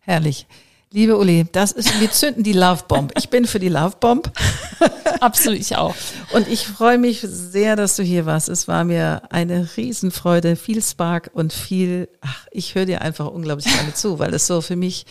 [0.00, 0.46] Herrlich.
[0.92, 3.12] Liebe Uli, das ist, wir zünden die Love Bomb.
[3.16, 4.32] Ich bin für die Love Bomb.
[5.20, 5.94] Absolut, ich auch.
[6.32, 8.48] Und ich freue mich sehr, dass du hier warst.
[8.48, 13.72] Es war mir eine Riesenfreude, viel Spark und viel, ach, ich höre dir einfach unglaublich
[13.72, 15.06] gerne zu, weil es so für mich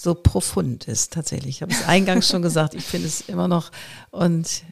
[0.00, 1.56] so profund ist tatsächlich.
[1.56, 3.72] Ich habe es eingangs schon gesagt, ich finde es immer noch
[4.10, 4.62] und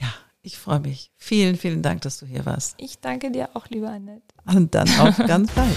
[0.00, 0.06] ja,
[0.42, 1.10] ich freue mich.
[1.16, 2.74] Vielen, vielen Dank, dass du hier warst.
[2.78, 4.22] Ich danke dir auch, lieber Annette.
[4.44, 5.74] Und dann auch ganz bald.